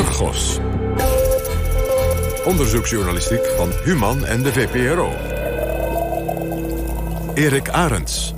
Argos. 0.00 0.58
Onderzoeksjournalistiek 2.44 3.46
van 3.56 3.70
Human 3.84 4.24
en 4.24 4.42
de 4.42 4.52
VPRO. 4.52 5.12
Erik 7.34 7.68
Arends. 7.68 8.34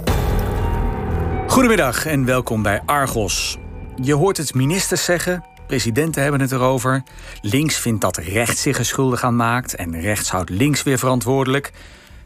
Goedemiddag 1.46 2.06
en 2.06 2.24
welkom 2.24 2.62
bij 2.62 2.82
Argos. 2.86 3.58
Je 4.02 4.14
hoort 4.14 4.36
het 4.36 4.54
ministers 4.54 5.04
zeggen, 5.04 5.44
presidenten 5.66 6.22
hebben 6.22 6.40
het 6.40 6.52
erover. 6.52 7.02
Links 7.40 7.76
vindt 7.76 8.00
dat 8.00 8.16
rechts 8.16 8.62
zich 8.62 8.78
er 8.78 8.84
schuldig 8.84 9.22
aan 9.22 9.36
maakt 9.36 9.74
en 9.74 10.00
rechts 10.00 10.30
houdt 10.30 10.50
links 10.50 10.82
weer 10.82 10.98
verantwoordelijk. 10.98 11.72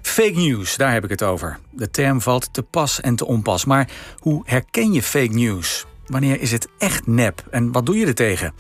Fake 0.03 0.37
news, 0.39 0.77
daar 0.77 0.93
heb 0.93 1.05
ik 1.05 1.11
het 1.11 1.23
over. 1.23 1.59
De 1.71 1.91
term 1.91 2.21
valt 2.21 2.49
te 2.53 2.63
pas 2.63 3.01
en 3.01 3.17
te 3.17 3.27
onpas. 3.27 3.65
Maar 3.65 3.89
hoe 4.19 4.43
herken 4.45 4.93
je 4.93 5.03
fake 5.03 5.35
news? 5.35 5.87
Wanneer 6.07 6.41
is 6.41 6.53
het 6.53 6.69
echt 6.79 7.07
nep 7.07 7.47
en 7.51 7.73
wat 7.73 7.87
doe 7.87 7.97
je 7.97 8.07
er 8.07 8.15
tegen? 8.15 8.55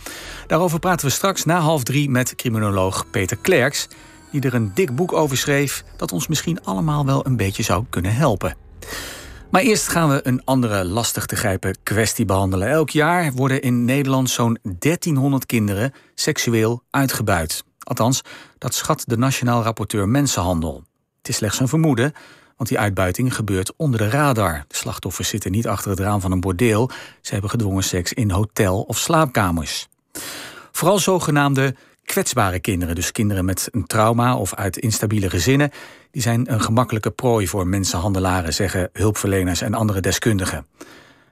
Daarover 0.46 0.78
praten 0.78 1.06
we 1.06 1.12
straks 1.12 1.44
na 1.44 1.60
half 1.60 1.82
drie 1.82 2.10
met 2.10 2.34
criminoloog 2.34 3.10
Peter 3.10 3.36
Klerks, 3.36 3.88
die 4.30 4.40
er 4.40 4.54
een 4.54 4.74
dik 4.74 4.94
boek 4.94 5.12
over 5.12 5.36
schreef 5.36 5.84
dat 5.96 6.12
ons 6.12 6.26
misschien 6.26 6.64
allemaal 6.64 7.06
wel 7.06 7.26
een 7.26 7.36
beetje 7.36 7.62
zou 7.62 7.84
kunnen 7.90 8.14
helpen. 8.14 8.56
Maar 9.50 9.62
eerst 9.62 9.88
gaan 9.88 10.08
we 10.08 10.20
een 10.26 10.44
andere 10.44 10.84
lastig 10.84 11.26
te 11.26 11.36
grijpen 11.36 11.76
kwestie 11.82 12.24
behandelen. 12.24 12.68
Elk 12.68 12.90
jaar 12.90 13.32
worden 13.32 13.62
in 13.62 13.84
Nederland 13.84 14.30
zo'n 14.30 14.58
1300 14.62 15.46
kinderen 15.46 15.92
seksueel 16.14 16.82
uitgebuit. 16.90 17.64
Althans, 17.78 18.22
dat 18.58 18.74
schat 18.74 19.02
de 19.06 19.16
Nationaal 19.16 19.62
Rapporteur 19.62 20.08
Mensenhandel. 20.08 20.84
Het 21.18 21.28
is 21.28 21.36
slechts 21.36 21.60
een 21.60 21.68
vermoeden, 21.68 22.12
want 22.56 22.68
die 22.68 22.78
uitbuiting 22.78 23.34
gebeurt 23.34 23.72
onder 23.76 24.00
de 24.00 24.08
radar. 24.08 24.64
De 24.68 24.76
slachtoffers 24.76 25.28
zitten 25.28 25.50
niet 25.50 25.66
achter 25.66 25.90
het 25.90 26.00
raam 26.00 26.20
van 26.20 26.32
een 26.32 26.40
bordeel. 26.40 26.90
Ze 27.20 27.32
hebben 27.32 27.50
gedwongen 27.50 27.84
seks 27.84 28.12
in 28.12 28.30
hotel- 28.30 28.82
of 28.82 28.98
slaapkamers. 28.98 29.88
Vooral 30.72 30.98
zogenaamde 30.98 31.74
kwetsbare 32.04 32.60
kinderen, 32.60 32.94
dus 32.94 33.12
kinderen 33.12 33.44
met 33.44 33.68
een 33.70 33.86
trauma 33.86 34.36
of 34.36 34.54
uit 34.54 34.78
instabiele 34.78 35.30
gezinnen, 35.30 35.70
die 36.10 36.22
zijn 36.22 36.52
een 36.52 36.60
gemakkelijke 36.60 37.10
prooi 37.10 37.48
voor 37.48 37.66
mensenhandelaren, 37.66 38.54
zeggen 38.54 38.90
hulpverleners 38.92 39.60
en 39.60 39.74
andere 39.74 40.00
deskundigen. 40.00 40.66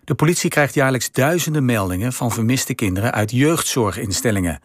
De 0.04 0.14
politie 0.14 0.50
krijgt 0.50 0.74
jaarlijks 0.74 1.12
duizenden 1.12 1.64
meldingen 1.64 2.12
van 2.12 2.32
vermiste 2.32 2.74
kinderen 2.74 3.12
uit 3.12 3.30
jeugdzorginstellingen. 3.30 4.60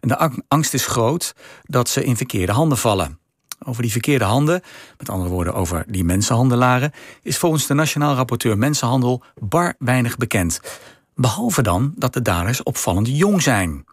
En 0.00 0.08
de 0.08 0.42
angst 0.48 0.74
is 0.74 0.86
groot 0.86 1.34
dat 1.62 1.88
ze 1.88 2.04
in 2.04 2.16
verkeerde 2.16 2.52
handen 2.52 2.78
vallen. 2.78 3.19
Over 3.64 3.82
die 3.82 3.92
verkeerde 3.92 4.24
handen, 4.24 4.62
met 4.98 5.08
andere 5.08 5.30
woorden 5.30 5.54
over 5.54 5.84
die 5.88 6.04
mensenhandelaren, 6.04 6.92
is 7.22 7.38
volgens 7.38 7.66
de 7.66 7.74
Nationaal 7.74 8.14
Rapporteur 8.14 8.58
Mensenhandel 8.58 9.22
bar 9.38 9.74
weinig 9.78 10.16
bekend. 10.16 10.60
Behalve 11.14 11.62
dan 11.62 11.92
dat 11.96 12.12
de 12.12 12.22
daders 12.22 12.62
opvallend 12.62 13.08
jong 13.08 13.42
zijn. 13.42 13.84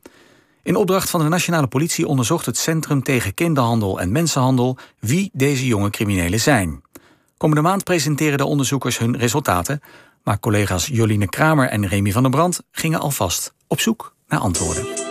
In 0.64 0.76
opdracht 0.76 1.09
van 1.09 1.22
de 1.22 1.28
nationale 1.28 1.68
politie 1.68 2.08
onderzocht 2.08 2.46
het 2.46 2.58
Centrum 2.58 3.04
tegen 3.04 3.34
Kinderhandel 3.34 4.00
en 4.00 4.12
Mensenhandel 4.12 4.78
wie 5.00 5.30
deze 5.34 5.66
jonge 5.66 5.90
criminelen 5.90 6.40
zijn. 6.40 6.81
Komende 7.38 7.64
maand 7.64 7.84
presenteren 7.84 8.38
de 8.38 8.46
onderzoekers 8.46 8.98
hun 8.98 9.18
resultaten, 9.18 9.81
maar 10.24 10.40
collega's 10.40 10.88
Joline 10.88 11.28
Kramer 11.28 11.70
en 11.70 11.88
Remy 11.88 12.12
van 12.12 12.22
der 12.22 12.31
Brand 12.31 12.62
gingen 12.72 13.00
alvast 13.00 13.54
op 13.68 13.80
zoek 13.80 14.16
naar 14.28 14.40
antwoorden. 14.40 15.06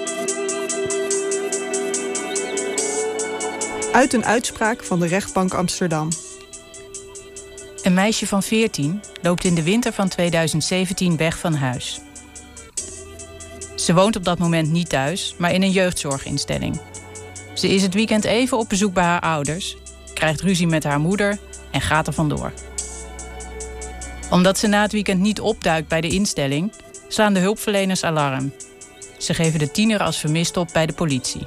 Uit 3.96 4.12
een 4.12 4.24
uitspraak 4.24 4.84
van 4.84 5.00
de 5.00 5.06
rechtbank 5.06 5.54
Amsterdam. 5.54 6.08
Een 7.82 7.94
meisje 7.94 8.26
van 8.26 8.42
14 8.42 9.02
loopt 9.22 9.44
in 9.44 9.54
de 9.54 9.62
winter 9.62 9.92
van 9.92 10.08
2017 10.08 11.16
weg 11.16 11.38
van 11.38 11.54
huis. 11.54 12.00
Ze 13.74 13.94
woont 13.94 14.16
op 14.16 14.24
dat 14.24 14.38
moment 14.38 14.70
niet 14.70 14.88
thuis, 14.88 15.34
maar 15.38 15.52
in 15.52 15.62
een 15.62 15.70
jeugdzorginstelling. 15.70 16.80
Ze 17.54 17.68
is 17.68 17.82
het 17.82 17.94
weekend 17.94 18.24
even 18.24 18.58
op 18.58 18.68
bezoek 18.68 18.94
bij 18.94 19.04
haar 19.04 19.20
ouders, 19.20 19.76
krijgt 20.14 20.40
ruzie 20.40 20.66
met 20.66 20.84
haar 20.84 21.00
moeder 21.00 21.38
en 21.70 21.80
gaat 21.80 22.06
er 22.06 22.12
vandoor. 22.12 22.52
Omdat 24.30 24.58
ze 24.58 24.66
na 24.66 24.82
het 24.82 24.92
weekend 24.92 25.20
niet 25.20 25.40
opduikt 25.40 25.88
bij 25.88 26.00
de 26.00 26.08
instelling, 26.08 26.72
slaan 27.08 27.34
de 27.34 27.40
hulpverleners 27.40 28.04
alarm. 28.04 28.52
Ze 29.18 29.34
geven 29.34 29.58
de 29.58 29.70
tiener 29.70 30.00
als 30.00 30.18
vermist 30.18 30.56
op 30.56 30.68
bij 30.72 30.86
de 30.86 30.92
politie. 30.92 31.46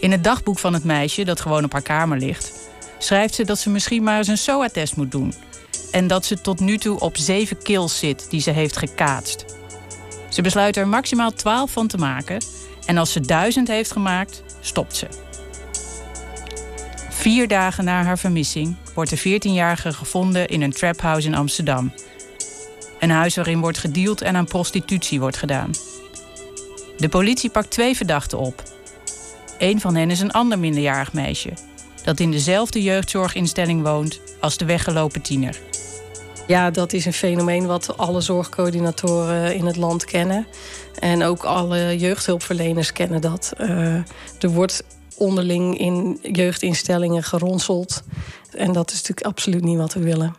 In 0.00 0.10
het 0.10 0.24
dagboek 0.24 0.58
van 0.58 0.72
het 0.72 0.84
meisje, 0.84 1.24
dat 1.24 1.40
gewoon 1.40 1.64
op 1.64 1.72
haar 1.72 1.82
kamer 1.82 2.18
ligt, 2.18 2.52
schrijft 2.98 3.34
ze 3.34 3.44
dat 3.44 3.58
ze 3.58 3.70
misschien 3.70 4.02
maar 4.02 4.18
eens 4.18 4.28
een 4.28 4.38
SOA-test 4.38 4.96
moet 4.96 5.10
doen. 5.10 5.34
En 5.90 6.06
dat 6.06 6.24
ze 6.24 6.40
tot 6.40 6.60
nu 6.60 6.78
toe 6.78 7.00
op 7.00 7.16
zeven 7.16 7.62
kills 7.62 7.98
zit 7.98 8.30
die 8.30 8.40
ze 8.40 8.50
heeft 8.50 8.76
gekaatst. 8.76 9.44
Ze 10.28 10.42
besluit 10.42 10.76
er 10.76 10.88
maximaal 10.88 11.32
12 11.32 11.70
van 11.70 11.86
te 11.86 11.96
maken. 11.96 12.44
En 12.86 12.98
als 12.98 13.12
ze 13.12 13.20
duizend 13.20 13.68
heeft 13.68 13.92
gemaakt, 13.92 14.42
stopt 14.60 14.96
ze. 14.96 15.06
Vier 17.10 17.48
dagen 17.48 17.84
na 17.84 18.02
haar 18.02 18.18
vermissing 18.18 18.76
wordt 18.94 19.10
de 19.10 19.18
14-jarige 19.18 19.92
gevonden 19.92 20.48
in 20.48 20.62
een 20.62 20.72
traphouse 20.72 21.26
in 21.26 21.34
Amsterdam. 21.34 21.92
Een 22.98 23.10
huis 23.10 23.34
waarin 23.34 23.60
wordt 23.60 23.78
gedeeld 23.78 24.20
en 24.20 24.36
aan 24.36 24.44
prostitutie 24.44 25.20
wordt 25.20 25.36
gedaan. 25.36 25.70
De 26.96 27.08
politie 27.08 27.50
pakt 27.50 27.70
twee 27.70 27.96
verdachten 27.96 28.38
op. 28.38 28.62
Een 29.58 29.80
van 29.80 29.94
hen 29.94 30.10
is 30.10 30.20
een 30.20 30.30
ander 30.30 30.58
minderjarig 30.58 31.12
meisje, 31.12 31.52
dat 32.04 32.20
in 32.20 32.30
dezelfde 32.30 32.82
jeugdzorginstelling 32.82 33.82
woont 33.82 34.20
als 34.40 34.56
de 34.56 34.64
weggelopen 34.64 35.22
tiener. 35.22 35.60
Ja, 36.46 36.70
dat 36.70 36.92
is 36.92 37.04
een 37.04 37.12
fenomeen 37.12 37.66
wat 37.66 37.96
alle 37.96 38.20
zorgcoördinatoren 38.20 39.54
in 39.54 39.66
het 39.66 39.76
land 39.76 40.04
kennen. 40.04 40.46
En 40.98 41.22
ook 41.22 41.44
alle 41.44 41.98
jeugdhulpverleners 41.98 42.92
kennen 42.92 43.20
dat. 43.20 43.52
Uh, 43.60 43.94
er 44.40 44.48
wordt 44.48 44.84
onderling 45.16 45.78
in 45.78 46.18
jeugdinstellingen 46.22 47.22
geronseld. 47.22 48.02
En 48.50 48.72
dat 48.72 48.90
is 48.90 48.96
natuurlijk 48.96 49.26
absoluut 49.26 49.64
niet 49.64 49.78
wat 49.78 49.92
we 49.92 50.00
willen. 50.00 50.34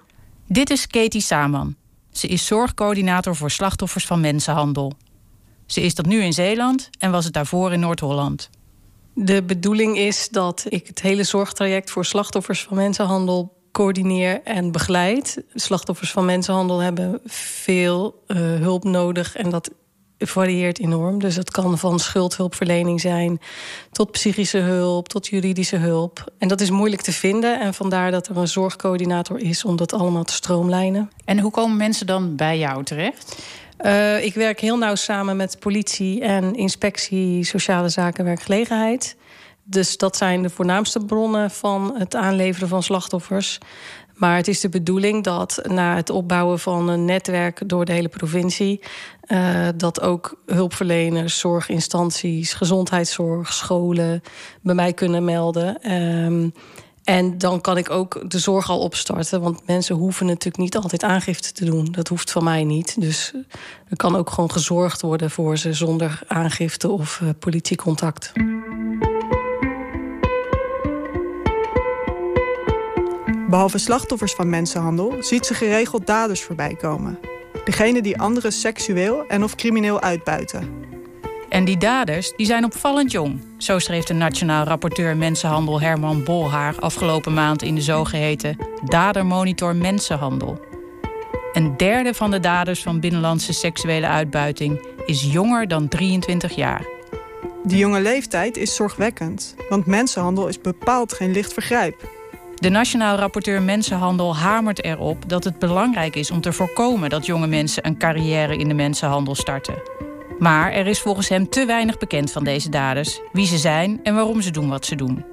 Dit 0.48 0.70
is 0.70 0.88
Katie 0.88 1.22
Saman. 1.22 1.76
Ze 2.12 2.28
is 2.28 2.46
zorgcoördinator 2.46 3.36
voor 3.36 3.52
slachtoffers 3.52 4.06
van 4.06 4.20
mensenhandel. 4.20 4.94
Ze 5.66 5.82
is 5.82 5.96
dat 5.96 6.06
nu 6.06 6.22
in 6.22 6.34
Zeeland 6.34 6.90
en 7.00 7.12
was 7.12 7.26
het 7.26 7.34
daarvoor 7.34 7.74
in 7.74 7.80
Noord-Holland. 7.80 8.50
De 9.20 9.44
bedoeling 9.44 9.98
is 9.98 10.30
dat 10.30 10.66
ik 10.70 10.88
het 10.88 11.02
hele 11.02 11.24
zorgtraject 11.24 11.92
voor 11.92 12.06
slachtoffers 12.06 12.64
van 12.64 12.78
mensenhandel 12.78 13.58
coördineer 13.72 14.42
en 14.44 14.72
begeleid. 14.72 15.44
Slachtoffers 15.54 16.12
van 16.12 16.26
mensenhandel 16.26 16.80
hebben 16.80 17.20
veel 17.26 18.24
uh, 18.28 18.38
hulp 18.38 18.84
nodig 18.84 19.36
en 19.36 19.50
dat 19.50 19.72
varieert 20.18 20.80
enorm. 20.80 21.20
Dus 21.20 21.36
het 21.36 21.52
kan 21.52 21.78
van 21.78 22.00
schuldhulpverlening 22.00 23.02
zijn 23.02 23.40
tot 23.92 24.12
psychische 24.12 24.58
hulp, 24.58 25.10
tot 25.10 25.28
juridische 25.28 25.78
hulp. 25.78 26.32
En 26.38 26.48
dat 26.48 26.62
is 26.62 26.70
moeilijk 26.70 27.02
te 27.02 27.12
vinden 27.12 27.60
en 27.60 27.74
vandaar 27.74 28.12
dat 28.12 28.28
er 28.28 28.38
een 28.38 28.48
zorgcoördinator 28.48 29.40
is 29.40 29.66
om 29.66 29.76
dat 29.76 29.94
allemaal 29.94 30.24
te 30.24 30.34
stroomlijnen. 30.34 31.12
En 31.26 31.40
hoe 31.40 31.52
komen 31.52 31.78
mensen 31.78 32.08
dan 32.08 32.36
bij 32.36 32.58
jou 32.58 32.84
terecht? 32.84 33.36
Uh, 33.82 34.24
ik 34.24 34.34
werk 34.34 34.60
heel 34.60 34.78
nauw 34.78 34.96
samen 34.96 35.38
met 35.38 35.60
politie 35.60 36.22
en 36.22 36.56
inspectie 36.56 37.44
sociale 37.44 37.90
zaken 37.90 38.20
en 38.20 38.26
werkgelegenheid. 38.26 39.16
Dus 39.64 39.98
dat 39.98 40.18
zijn 40.18 40.42
de 40.42 40.50
voornaamste 40.50 41.00
bronnen 41.00 41.52
van 41.52 41.96
het 41.98 42.16
aanleveren 42.16 42.68
van 42.68 42.84
slachtoffers. 42.84 43.58
Maar 44.18 44.36
het 44.36 44.48
is 44.48 44.60
de 44.60 44.70
bedoeling 44.70 45.24
dat 45.24 45.60
na 45.64 45.96
het 45.96 46.10
opbouwen 46.10 46.60
van 46.60 46.90
een 46.90 47.06
netwerk 47.06 47.62
door 47.66 47.86
de 47.86 47.92
hele 47.92 48.08
provincie, 48.08 48.82
uh, 49.28 49.68
dat 49.76 50.02
ook 50.02 50.42
hulpverleners, 50.46 51.40
zorginstanties, 51.40 52.54
gezondheidszorg, 52.54 53.54
scholen 53.54 54.22
bij 54.62 54.76
mij 54.76 54.94
kunnen 54.94 55.26
melden. 55.26 55.92
Um, 55.92 56.54
en 57.08 57.38
dan 57.38 57.62
kan 57.62 57.78
ik 57.78 57.90
ook 57.90 58.30
de 58.32 58.40
zorg 58.40 58.70
al 58.70 58.80
opstarten. 58.80 59.42
Want 59.42 59.68
mensen 59.68 59.96
hoeven 59.96 60.26
natuurlijk 60.26 60.58
niet 60.58 60.76
altijd 60.76 61.04
aangifte 61.04 61.52
te 61.52 61.66
doen. 61.66 61.88
Dat 61.92 62.08
hoeft 62.08 62.32
van 62.32 62.44
mij 62.44 62.64
niet. 62.64 63.02
Dus 63.02 63.34
er 63.90 63.96
kan 63.96 64.16
ook 64.16 64.30
gewoon 64.30 64.52
gezorgd 64.52 65.02
worden 65.02 65.32
voor 65.32 65.58
ze 65.58 65.74
zonder 65.74 66.20
aangifte 66.28 66.90
of 66.90 67.20
uh, 67.24 67.30
politiecontact. 67.40 68.32
Behalve 73.50 73.78
slachtoffers 73.78 74.34
van 74.34 74.50
mensenhandel 74.50 75.16
ziet 75.20 75.46
ze 75.46 75.54
geregeld 75.54 76.08
daders 76.08 76.42
voorbij 76.42 76.76
komen. 76.76 77.20
Degene 77.66 78.02
die 78.02 78.20
anderen 78.20 78.52
seksueel 78.52 79.26
en 79.28 79.44
of 79.44 79.56
crimineel 79.56 80.02
uitbuiten. 80.02 80.86
En 81.50 81.66
die 81.66 81.78
daders 81.78 82.34
die 82.36 82.46
zijn 82.46 82.64
opvallend 82.64 83.12
jong. 83.12 83.42
Zo 83.58 83.80
schreef 83.80 84.04
de 84.04 84.14
Nationaal 84.14 84.66
Rapporteur 84.66 85.18
Mensenhandel 85.18 85.82
Herman 85.82 86.24
Bolhaar 86.24 86.80
afgelopen 86.80 87.34
maand 87.34 87.62
in 87.62 87.76
de 87.76 87.82
zogeheten 87.82 88.58
Dadermonitor 88.84 89.76
Mensenhandel. 89.76 90.60
Een 91.54 91.78
derde 91.78 92.14
van 92.14 92.32
de 92.32 92.40
daders 92.40 92.82
van 92.82 93.00
binnenlandse 93.00 93.54
seksuele 93.54 94.08
uitbuiting 94.08 94.86
is 95.06 95.32
jonger 95.32 95.68
dan 95.68 95.88
23 95.88 96.56
jaar. 96.56 96.86
Die 97.64 97.78
jonge 97.78 98.02
leeftijd 98.02 98.58
is 98.58 98.76
zorgwekkend, 98.76 99.56
want 99.70 99.86
mensenhandel 99.86 100.48
is 100.48 100.62
bepaald 100.62 101.14
geen 101.14 101.32
licht 101.32 101.54
vergrijp. 101.54 102.10
De 102.56 102.70
Nationaal 102.70 103.18
Rapporteur 103.18 103.62
Mensenhandel 103.62 104.36
hamert 104.36 104.84
erop 104.84 105.30
dat 105.30 105.44
het 105.44 105.60
belangrijk 105.60 106.16
is 106.16 106.32
om 106.32 106.42
te 106.42 106.54
voorkomen 106.54 107.10
dat 107.10 107.26
jonge 107.26 107.48
mensen 107.48 107.86
een 107.86 107.98
carrière 107.98 108.58
in 108.58 108.68
de 108.68 108.74
mensenhandel 108.74 109.36
starten. 109.36 109.76
Maar 110.40 110.72
er 110.72 110.88
is 110.88 111.00
volgens 111.00 111.30
hem 111.30 111.50
te 111.50 111.66
weinig 111.66 111.98
bekend 111.98 112.32
van 112.32 112.44
deze 112.44 112.70
daders, 112.70 113.22
wie 113.32 113.46
ze 113.46 113.58
zijn 113.58 114.00
en 114.04 114.16
waarom 114.16 114.42
ze 114.42 114.52
doen 114.52 114.70
wat 114.70 114.86
ze 114.86 114.96
doen. 114.96 115.26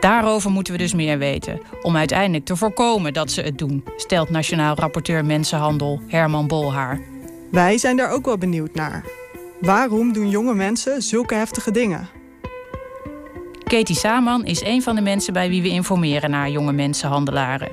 Daarover 0.00 0.50
moeten 0.50 0.72
we 0.72 0.78
dus 0.78 0.94
meer 0.94 1.18
weten, 1.18 1.60
om 1.82 1.96
uiteindelijk 1.96 2.44
te 2.44 2.56
voorkomen 2.56 3.12
dat 3.12 3.30
ze 3.30 3.40
het 3.40 3.58
doen, 3.58 3.84
stelt 3.96 4.30
Nationaal 4.30 4.74
Rapporteur 4.74 5.24
Mensenhandel 5.24 6.00
Herman 6.06 6.46
Bolhaar. 6.46 7.00
Wij 7.50 7.78
zijn 7.78 7.96
daar 7.96 8.10
ook 8.10 8.24
wel 8.24 8.38
benieuwd 8.38 8.74
naar. 8.74 9.04
Waarom 9.60 10.12
doen 10.12 10.28
jonge 10.28 10.54
mensen 10.54 11.02
zulke 11.02 11.34
heftige 11.34 11.70
dingen? 11.70 12.08
Katie 13.64 13.96
Saman 13.96 14.44
is 14.44 14.62
een 14.62 14.82
van 14.82 14.94
de 14.94 15.00
mensen 15.00 15.32
bij 15.32 15.48
wie 15.48 15.62
we 15.62 15.68
informeren 15.68 16.30
naar 16.30 16.50
jonge 16.50 16.72
mensenhandelaren. 16.72 17.70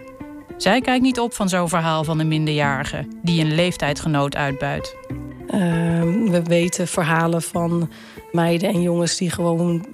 Zij 0.57 0.81
kijkt 0.81 1.03
niet 1.03 1.19
op 1.19 1.33
van 1.33 1.49
zo'n 1.49 1.69
verhaal 1.69 2.03
van 2.03 2.19
een 2.19 2.27
minderjarige 2.27 3.07
die 3.21 3.41
een 3.41 3.55
leeftijdgenoot 3.55 4.35
uitbuit. 4.35 4.95
Ehm, 5.51 6.29
we 6.29 6.41
weten 6.43 6.87
verhalen 6.87 7.41
van 7.41 7.91
meiden 8.31 8.69
en 8.69 8.81
jongens 8.81 9.17
die 9.17 9.29
gewoon 9.29 9.85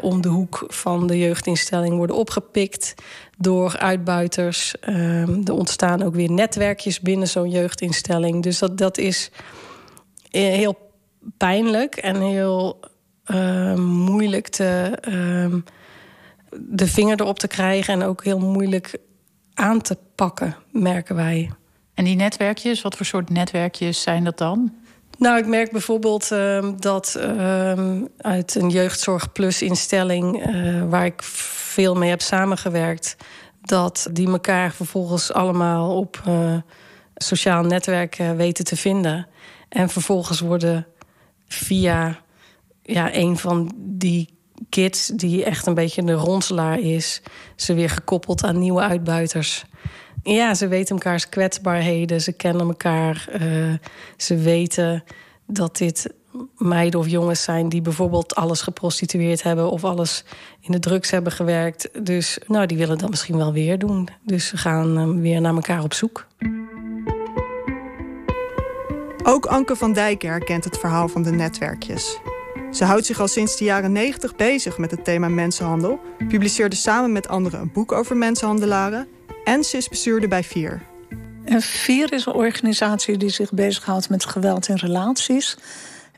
om 0.00 0.20
de 0.20 0.28
hoek 0.28 0.64
van 0.68 1.06
de 1.06 1.18
jeugdinstelling 1.18 1.96
worden 1.96 2.16
opgepikt 2.16 2.94
door 3.38 3.78
uitbuiters. 3.78 4.74
Um, 4.88 5.42
er 5.44 5.52
ontstaan 5.52 6.02
ook 6.02 6.14
weer 6.14 6.30
netwerkjes 6.30 7.00
binnen 7.00 7.28
zo'n 7.28 7.50
jeugdinstelling. 7.50 8.42
Dus 8.42 8.58
dat, 8.58 8.78
dat 8.78 8.98
is 8.98 9.30
eh, 10.30 10.42
heel 10.42 10.76
pijnlijk 11.36 11.96
en 11.96 12.20
heel 12.20 12.80
uh, 13.26 13.74
moeilijk 13.74 14.48
te, 14.48 14.98
de 16.58 16.86
vinger 16.86 17.20
erop 17.20 17.38
te 17.38 17.48
krijgen 17.48 17.94
en 17.94 18.02
ook 18.02 18.24
heel 18.24 18.38
moeilijk 18.38 18.98
aan 19.54 19.80
te 19.80 19.96
pakken, 20.14 20.56
merken 20.70 21.14
wij. 21.14 21.50
En 21.94 22.04
die 22.04 22.16
netwerkjes, 22.16 22.82
wat 22.82 22.96
voor 22.96 23.06
soort 23.06 23.30
netwerkjes 23.30 24.02
zijn 24.02 24.24
dat 24.24 24.38
dan? 24.38 24.72
Nou, 25.18 25.38
ik 25.38 25.46
merk 25.46 25.72
bijvoorbeeld 25.72 26.30
uh, 26.32 26.68
dat 26.78 27.16
uh, 27.18 28.02
uit 28.16 28.54
een 28.54 28.70
jeugdzorg 28.70 29.32
plus 29.32 29.62
instelling 29.62 30.46
uh, 30.46 30.88
waar 30.88 31.04
ik 31.04 31.22
veel 31.22 31.94
mee 31.94 32.10
heb 32.10 32.20
samengewerkt, 32.20 33.16
dat 33.60 34.08
die 34.12 34.28
elkaar 34.28 34.72
vervolgens 34.72 35.32
allemaal 35.32 35.96
op 35.96 36.22
uh, 36.28 36.56
sociaal 37.14 37.62
netwerk 37.62 38.16
weten 38.36 38.64
te 38.64 38.76
vinden. 38.76 39.26
En 39.68 39.88
vervolgens 39.88 40.40
worden 40.40 40.86
via 41.48 42.20
ja, 42.82 43.14
een 43.14 43.38
van 43.38 43.72
die 43.76 44.28
kids, 44.68 45.06
die 45.06 45.44
echt 45.44 45.66
een 45.66 45.74
beetje 45.74 46.04
de 46.04 46.12
ronselaar 46.12 46.78
is, 46.78 47.22
ze 47.56 47.74
weer 47.74 47.90
gekoppeld 47.90 48.44
aan 48.44 48.58
nieuwe 48.58 48.80
uitbuiters. 48.80 49.64
Ja, 50.22 50.54
ze 50.54 50.68
weten 50.68 50.94
elkaars 50.94 51.28
kwetsbaarheden, 51.28 52.20
ze 52.20 52.32
kennen 52.32 52.66
elkaar. 52.66 53.28
Uh, 53.40 53.74
ze 54.16 54.36
weten 54.36 55.04
dat 55.46 55.76
dit 55.76 56.14
meiden 56.56 57.00
of 57.00 57.08
jongens 57.08 57.42
zijn 57.42 57.68
die 57.68 57.82
bijvoorbeeld 57.82 58.34
alles 58.34 58.60
geprostitueerd 58.60 59.42
hebben 59.42 59.70
of 59.70 59.84
alles 59.84 60.24
in 60.60 60.72
de 60.72 60.78
drugs 60.78 61.10
hebben 61.10 61.32
gewerkt. 61.32 61.88
Dus 62.04 62.38
nou, 62.46 62.66
die 62.66 62.76
willen 62.76 62.98
dat 62.98 63.10
misschien 63.10 63.36
wel 63.36 63.52
weer 63.52 63.78
doen. 63.78 64.08
Dus 64.22 64.46
ze 64.46 64.56
gaan 64.56 64.98
uh, 64.98 65.20
weer 65.20 65.40
naar 65.40 65.54
elkaar 65.54 65.82
op 65.82 65.94
zoek. 65.94 66.26
Ook 69.22 69.46
Anke 69.46 69.76
van 69.76 69.92
Dijken 69.92 70.28
herkent 70.28 70.64
het 70.64 70.78
verhaal 70.78 71.08
van 71.08 71.22
de 71.22 71.30
netwerkjes. 71.30 72.18
Ze 72.70 72.84
houdt 72.84 73.06
zich 73.06 73.20
al 73.20 73.28
sinds 73.28 73.56
de 73.56 73.64
jaren 73.64 73.92
90 73.92 74.36
bezig 74.36 74.78
met 74.78 74.90
het 74.90 75.04
thema 75.04 75.28
mensenhandel, 75.28 76.00
publiceerde 76.28 76.76
samen 76.76 77.12
met 77.12 77.28
anderen 77.28 77.60
een 77.60 77.72
boek 77.72 77.92
over 77.92 78.16
mensenhandelaren 78.16 79.08
en 79.44 79.64
ze 79.64 79.76
is 79.76 79.88
bestuurder 79.88 80.28
bij 80.28 80.44
VIER. 80.44 80.82
En 81.44 81.62
VIER 81.62 82.12
is 82.12 82.26
een 82.26 82.32
organisatie 82.32 83.16
die 83.16 83.30
zich 83.30 83.52
bezighoudt 83.52 84.08
met 84.08 84.24
geweld 84.24 84.68
in 84.68 84.76
relaties. 84.76 85.56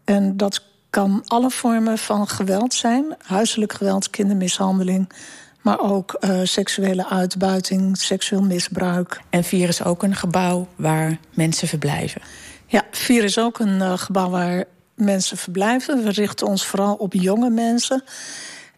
En 0.04 0.36
dat 0.36 0.62
kan 0.90 1.22
alle 1.26 1.50
vormen 1.50 1.98
van 1.98 2.28
geweld 2.28 2.74
zijn: 2.74 3.16
huiselijk 3.18 3.72
geweld, 3.72 4.10
kindermishandeling, 4.10 5.12
maar 5.60 5.80
ook 5.80 6.16
uh, 6.20 6.40
seksuele 6.42 7.08
uitbuiting, 7.08 7.98
seksueel 7.98 8.42
misbruik. 8.42 9.20
En 9.30 9.44
VIER 9.44 9.68
is 9.68 9.84
ook 9.84 10.02
een 10.02 10.16
gebouw 10.16 10.68
waar 10.76 11.18
mensen 11.30 11.68
verblijven. 11.68 12.22
Ja, 12.66 12.84
VIER 12.90 13.24
is 13.24 13.38
ook 13.38 13.58
een 13.58 13.78
uh, 13.78 13.98
gebouw 13.98 14.30
waar 14.30 14.64
mensen 14.94 15.36
verblijven. 15.36 16.04
We 16.04 16.10
richten 16.10 16.46
ons 16.46 16.66
vooral 16.66 16.94
op 16.94 17.12
jonge 17.12 17.50
mensen. 17.50 18.04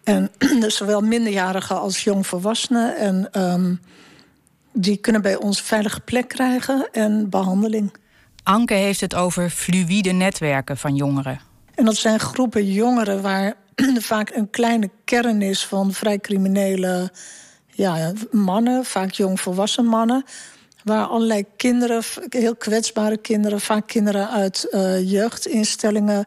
En 0.05 0.31
dus 0.39 0.77
zowel 0.81 1.01
minderjarigen 1.01 1.81
als 1.81 2.05
jongvolwassenen. 2.05 2.97
En 2.97 3.43
um, 3.43 3.81
die 4.79 4.97
kunnen 4.97 5.23
bij 5.23 5.37
ons 5.37 5.61
veilige 5.61 6.01
plek 6.01 6.29
krijgen 6.29 6.89
en 6.93 7.31
behandeling. 7.31 7.93
Anke 8.43 8.75
heeft 8.75 9.01
het 9.01 9.15
over 9.15 9.51
fluïde 9.51 10.11
netwerken 10.11 10.77
van 10.77 10.95
jongeren. 10.95 11.41
En 11.75 11.85
dat 11.85 11.97
zijn 11.97 12.21
groepen 12.21 12.73
jongeren 12.73 13.23
waar 13.23 13.55
vaak 14.13 14.31
een 14.31 14.51
kleine 14.51 14.91
kern 15.05 15.43
is 15.43 15.67
van 15.67 15.93
vrij 15.93 16.19
criminele 16.19 17.13
ja, 17.67 18.13
mannen, 18.31 18.85
vaak 18.85 19.11
jongvolwassen 19.11 19.85
mannen 19.85 20.25
waar 20.87 21.07
allerlei 21.07 21.45
kinderen, 21.57 22.03
heel 22.29 22.57
kwetsbare 22.57 23.17
kinderen, 23.17 23.61
vaak 23.61 23.87
kinderen 23.87 24.31
uit 24.31 24.69
uh, 24.71 25.11
jeugdinstellingen 25.11 26.27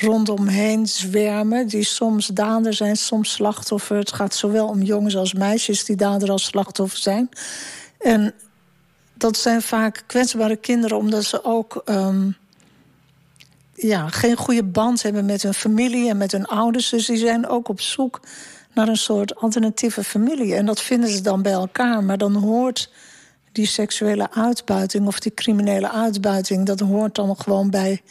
rondomheen 0.00 0.86
zwermen, 0.86 1.68
die 1.68 1.82
soms 1.82 2.26
dader 2.26 2.74
zijn, 2.74 2.96
soms 2.96 3.32
slachtoffer. 3.32 3.96
Het 3.96 4.12
gaat 4.12 4.34
zowel 4.34 4.66
om 4.66 4.82
jongens 4.82 5.16
als 5.16 5.32
meisjes 5.34 5.84
die 5.84 5.96
dader 5.96 6.30
als 6.30 6.44
slachtoffer 6.44 6.98
zijn. 6.98 7.28
En 7.98 8.34
dat 9.14 9.36
zijn 9.36 9.62
vaak 9.62 10.02
kwetsbare 10.06 10.56
kinderen 10.56 10.96
omdat 10.96 11.24
ze 11.24 11.44
ook 11.44 11.82
um, 11.84 12.36
ja, 13.74 14.08
geen 14.08 14.36
goede 14.36 14.64
band 14.64 15.02
hebben 15.02 15.24
met 15.24 15.42
hun 15.42 15.54
familie 15.54 16.08
en 16.08 16.16
met 16.16 16.32
hun 16.32 16.46
ouders. 16.46 16.88
Dus 16.88 17.06
die 17.06 17.16
zijn 17.16 17.48
ook 17.48 17.68
op 17.68 17.80
zoek 17.80 18.20
naar 18.74 18.88
een 18.88 18.96
soort 18.96 19.36
alternatieve 19.36 20.04
familie. 20.04 20.54
En 20.54 20.66
dat 20.66 20.80
vinden 20.80 21.10
ze 21.10 21.20
dan 21.20 21.42
bij 21.42 21.52
elkaar. 21.52 22.04
Maar 22.04 22.18
dan 22.18 22.34
hoort 22.34 22.90
die 23.52 23.66
seksuele 23.66 24.30
uitbuiting 24.30 25.06
of 25.06 25.20
die 25.20 25.34
criminele 25.34 25.90
uitbuiting, 25.90 26.66
dat 26.66 26.80
hoort 26.80 27.14
dan 27.14 27.36
gewoon 27.36 27.70
bij, 27.70 28.02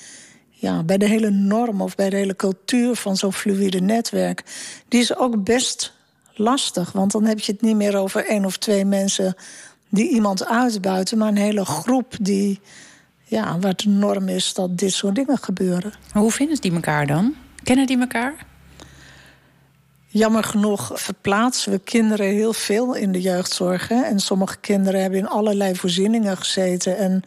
ja, 0.61 0.83
bij 0.83 0.97
de 0.97 1.07
hele 1.07 1.29
norm 1.29 1.81
of 1.81 1.95
bij 1.95 2.09
de 2.09 2.15
hele 2.15 2.35
cultuur 2.35 2.95
van 2.95 3.17
zo'n 3.17 3.33
fluïde 3.33 3.81
netwerk. 3.81 4.43
Die 4.87 4.99
is 4.99 5.15
ook 5.15 5.43
best 5.43 5.93
lastig, 6.33 6.91
want 6.91 7.11
dan 7.11 7.25
heb 7.25 7.39
je 7.39 7.51
het 7.51 7.61
niet 7.61 7.75
meer 7.75 7.97
over 7.97 8.25
één 8.25 8.45
of 8.45 8.57
twee 8.57 8.85
mensen 8.85 9.35
die 9.89 10.09
iemand 10.09 10.45
uitbuiten, 10.45 11.17
maar 11.17 11.27
een 11.27 11.37
hele 11.37 11.65
groep 11.65 12.15
die, 12.21 12.59
ja, 13.23 13.59
waar 13.59 13.75
de 13.75 13.89
norm 13.89 14.27
is 14.27 14.53
dat 14.53 14.77
dit 14.77 14.93
soort 14.93 15.15
dingen 15.15 15.37
gebeuren. 15.37 15.93
hoe 16.13 16.31
vinden 16.31 16.61
die 16.61 16.73
elkaar 16.73 17.07
dan? 17.07 17.35
Kennen 17.63 17.87
die 17.87 17.99
elkaar? 17.99 18.47
Jammer 20.07 20.43
genoeg 20.43 20.91
verplaatsen 20.93 21.71
we 21.71 21.79
kinderen 21.79 22.25
heel 22.25 22.53
veel 22.53 22.93
in 22.93 23.11
de 23.11 23.21
jeugdzorg. 23.21 23.87
Hè? 23.87 24.01
En 24.01 24.19
sommige 24.19 24.57
kinderen 24.57 25.01
hebben 25.01 25.19
in 25.19 25.27
allerlei 25.27 25.75
voorzieningen 25.75 26.37
gezeten 26.37 26.97
en 26.97 27.23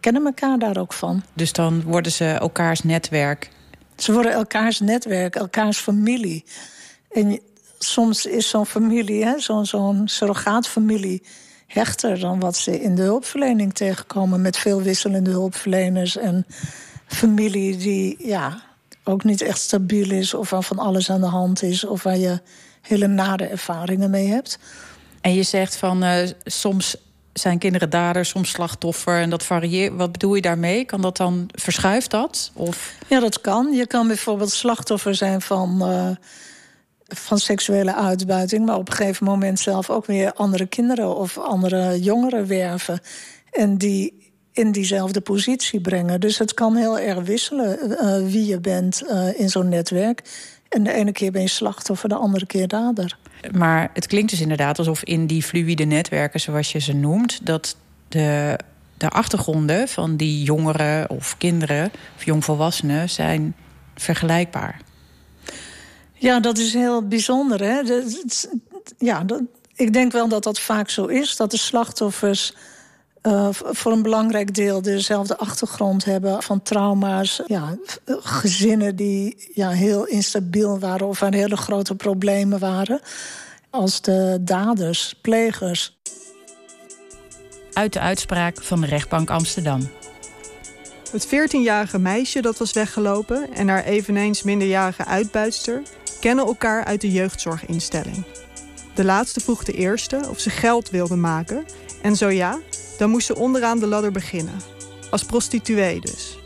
kennen 0.00 0.24
elkaar 0.24 0.58
daar 0.58 0.76
ook 0.76 0.92
van. 0.92 1.22
Dus 1.32 1.52
dan 1.52 1.82
worden 1.82 2.12
ze 2.12 2.24
elkaars 2.24 2.82
netwerk? 2.82 3.50
Ze 3.96 4.12
worden 4.12 4.32
elkaars 4.32 4.80
netwerk, 4.80 5.34
elkaars 5.36 5.78
familie. 5.78 6.44
En 7.10 7.40
soms 7.78 8.26
is 8.26 8.48
zo'n 8.48 8.66
familie, 8.66 9.34
zo'n 9.36 9.66
zo'n 9.66 10.08
surrogaatfamilie, 10.08 11.22
hechter 11.66 12.18
dan 12.18 12.40
wat 12.40 12.56
ze 12.56 12.80
in 12.80 12.94
de 12.94 13.02
hulpverlening 13.02 13.74
tegenkomen. 13.74 14.40
Met 14.40 14.56
veel 14.56 14.82
wisselende 14.82 15.30
hulpverleners 15.30 16.16
en 16.16 16.46
familie 17.06 17.76
die 17.76 18.16
ja, 18.18 18.62
ook 19.04 19.24
niet 19.24 19.40
echt 19.40 19.60
stabiel 19.60 20.10
is 20.10 20.34
of 20.34 20.50
waar 20.50 20.62
van 20.62 20.78
alles 20.78 21.10
aan 21.10 21.20
de 21.20 21.26
hand 21.26 21.62
is 21.62 21.84
of 21.84 22.02
waar 22.02 22.18
je 22.18 22.40
hele 22.80 23.06
nare 23.06 23.46
ervaringen 23.46 24.10
mee 24.10 24.28
hebt. 24.28 24.58
En 25.20 25.34
je 25.34 25.42
zegt 25.42 25.76
van 25.76 26.04
uh, 26.04 26.16
soms 26.44 26.96
zijn 27.38 27.58
kinderen 27.58 27.90
daders, 27.90 28.28
soms 28.28 28.50
slachtoffer 28.50 29.20
en 29.20 29.30
dat 29.30 29.44
varieert. 29.44 29.94
Wat 29.96 30.12
bedoel 30.12 30.34
je 30.34 30.42
daarmee? 30.42 30.84
Kan 30.84 31.00
dat 31.00 31.16
dan 31.16 31.48
verschuift 31.52 32.10
dat? 32.10 32.50
Of? 32.54 32.94
Ja, 33.08 33.20
dat 33.20 33.40
kan. 33.40 33.72
Je 33.72 33.86
kan 33.86 34.06
bijvoorbeeld 34.06 34.50
slachtoffer 34.50 35.14
zijn 35.14 35.40
van, 35.40 35.78
uh, 35.82 36.10
van 37.06 37.38
seksuele 37.38 37.94
uitbuiting, 37.94 38.66
maar 38.66 38.76
op 38.76 38.88
een 38.88 38.94
gegeven 38.94 39.26
moment 39.26 39.60
zelf 39.60 39.90
ook 39.90 40.06
weer 40.06 40.32
andere 40.32 40.66
kinderen 40.66 41.16
of 41.16 41.38
andere 41.38 42.00
jongeren 42.00 42.46
werven. 42.46 43.00
En 43.50 43.78
die 43.78 44.26
in 44.52 44.72
diezelfde 44.72 45.20
positie 45.20 45.80
brengen. 45.80 46.20
Dus 46.20 46.38
het 46.38 46.54
kan 46.54 46.76
heel 46.76 46.98
erg 46.98 47.24
wisselen 47.24 47.78
uh, 47.90 48.32
wie 48.32 48.46
je 48.46 48.60
bent 48.60 49.02
uh, 49.04 49.40
in 49.40 49.48
zo'n 49.48 49.68
netwerk. 49.68 50.22
En 50.68 50.82
de 50.82 50.92
ene 50.92 51.12
keer 51.12 51.32
ben 51.32 51.42
je 51.42 51.48
slachtoffer, 51.48 52.08
de 52.08 52.14
andere 52.14 52.46
keer 52.46 52.68
dader. 52.68 53.18
Maar 53.52 53.90
het 53.92 54.06
klinkt 54.06 54.30
dus 54.30 54.40
inderdaad 54.40 54.78
alsof 54.78 55.02
in 55.04 55.26
die 55.26 55.42
fluïde 55.42 55.84
netwerken, 55.84 56.40
zoals 56.40 56.72
je 56.72 56.78
ze 56.78 56.92
noemt, 56.92 57.46
dat 57.46 57.76
de, 58.08 58.58
de 58.96 59.08
achtergronden 59.08 59.88
van 59.88 60.16
die 60.16 60.42
jongeren 60.42 61.10
of 61.10 61.36
kinderen 61.38 61.90
of 62.16 62.24
jongvolwassenen 62.24 63.10
zijn 63.10 63.54
vergelijkbaar. 63.94 64.80
Ja, 66.12 66.40
dat 66.40 66.58
is 66.58 66.72
heel 66.72 67.08
bijzonder. 67.08 67.60
Hè? 67.60 67.80
ja, 68.98 69.24
dat, 69.24 69.42
ik 69.74 69.92
denk 69.92 70.12
wel 70.12 70.28
dat 70.28 70.42
dat 70.42 70.60
vaak 70.60 70.90
zo 70.90 71.06
is. 71.06 71.36
Dat 71.36 71.50
de 71.50 71.56
slachtoffers 71.56 72.54
uh, 73.22 73.48
voor 73.50 73.92
een 73.92 74.02
belangrijk 74.02 74.54
deel 74.54 74.82
dezelfde 74.82 75.36
achtergrond 75.36 76.04
hebben 76.04 76.42
van 76.42 76.62
trauma's. 76.62 77.42
Ja, 77.46 77.76
gezinnen 78.20 78.96
die 78.96 79.50
ja, 79.54 79.70
heel 79.70 80.06
instabiel 80.06 80.78
waren 80.78 81.06
of 81.06 81.20
waar 81.20 81.34
hele 81.34 81.56
grote 81.56 81.94
problemen 81.94 82.58
waren. 82.58 83.00
Als 83.70 84.00
de 84.00 84.38
daders, 84.40 85.14
plegers. 85.20 85.98
Uit 87.72 87.92
de 87.92 88.00
uitspraak 88.00 88.62
van 88.62 88.80
de 88.80 88.86
rechtbank 88.86 89.30
Amsterdam. 89.30 89.88
Het 91.10 91.26
14-jarige 91.26 91.98
meisje 91.98 92.42
dat 92.42 92.58
was 92.58 92.72
weggelopen 92.72 93.54
en 93.54 93.68
haar 93.68 93.84
eveneens 93.84 94.42
minderjarige 94.42 95.04
uitbuitster 95.04 95.82
kennen 96.20 96.46
elkaar 96.46 96.84
uit 96.84 97.00
de 97.00 97.12
jeugdzorginstelling. 97.12 98.24
De 98.94 99.04
laatste 99.04 99.40
vroeg 99.40 99.64
de 99.64 99.72
eerste 99.72 100.20
of 100.30 100.40
ze 100.40 100.50
geld 100.50 100.90
wilde 100.90 101.16
maken 101.16 101.64
en 102.02 102.16
zo 102.16 102.28
ja, 102.28 102.58
dan 102.98 103.10
moest 103.10 103.26
ze 103.26 103.36
onderaan 103.36 103.78
de 103.78 103.86
ladder 103.86 104.12
beginnen. 104.12 104.60
Als 105.10 105.24
prostituee 105.24 106.00
dus. 106.00 106.38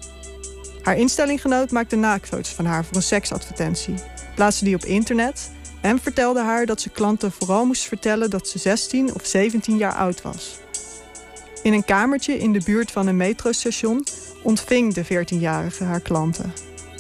Haar 0.82 0.96
instellinggenoot 0.96 1.70
maakte 1.70 1.96
naaktfoto's 1.96 2.54
van 2.54 2.64
haar 2.64 2.84
voor 2.84 2.96
een 2.96 3.02
seksadvertentie, 3.02 3.94
plaatste 4.34 4.64
die 4.64 4.74
op 4.74 4.84
internet 4.84 5.50
en 5.80 5.98
vertelde 5.98 6.40
haar 6.40 6.66
dat 6.66 6.80
ze 6.80 6.90
klanten 6.90 7.32
vooral 7.32 7.64
moest 7.64 7.82
vertellen 7.82 8.30
dat 8.30 8.48
ze 8.48 8.58
16 8.58 9.14
of 9.14 9.26
17 9.26 9.76
jaar 9.76 9.94
oud 9.94 10.22
was. 10.22 10.58
In 11.62 11.72
een 11.72 11.84
kamertje 11.84 12.38
in 12.38 12.52
de 12.52 12.60
buurt 12.64 12.90
van 12.90 13.06
een 13.06 13.16
metrostation 13.16 14.06
ontving 14.42 14.94
de 14.94 15.04
14-jarige 15.04 15.84
haar 15.84 16.00
klanten. 16.00 16.52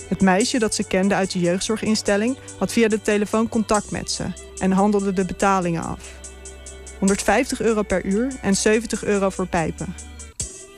Het 0.08 0.20
meisje 0.20 0.58
dat 0.58 0.74
ze 0.74 0.84
kende 0.84 1.14
uit 1.14 1.32
de 1.32 1.40
jeugdzorginstelling 1.40 2.36
had 2.58 2.72
via 2.72 2.88
de 2.88 3.02
telefoon 3.02 3.48
contact 3.48 3.90
met 3.90 4.10
ze 4.10 4.24
en 4.58 4.72
handelde 4.72 5.12
de 5.12 5.24
betalingen 5.24 5.82
af. 5.82 6.21
150 7.02 7.60
euro 7.60 7.82
per 7.82 8.04
uur 8.04 8.32
en 8.42 8.56
70 8.56 9.04
euro 9.04 9.30
voor 9.30 9.46
pijpen. 9.46 9.94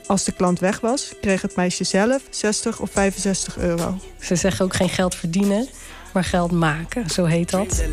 Als 0.07 0.23
de 0.23 0.31
klant 0.31 0.59
weg 0.59 0.79
was, 0.79 1.13
kreeg 1.21 1.41
het 1.41 1.55
meisje 1.55 1.83
zelf 1.83 2.21
60 2.29 2.79
of 2.79 2.91
65 2.91 3.57
euro. 3.57 3.97
Ze 4.19 4.35
zeggen 4.35 4.65
ook 4.65 4.75
geen 4.75 4.89
geld 4.89 5.15
verdienen, 5.15 5.67
maar 6.13 6.23
geld 6.23 6.51
maken, 6.51 7.09
zo 7.09 7.25
heet 7.25 7.49
dat. 7.49 7.83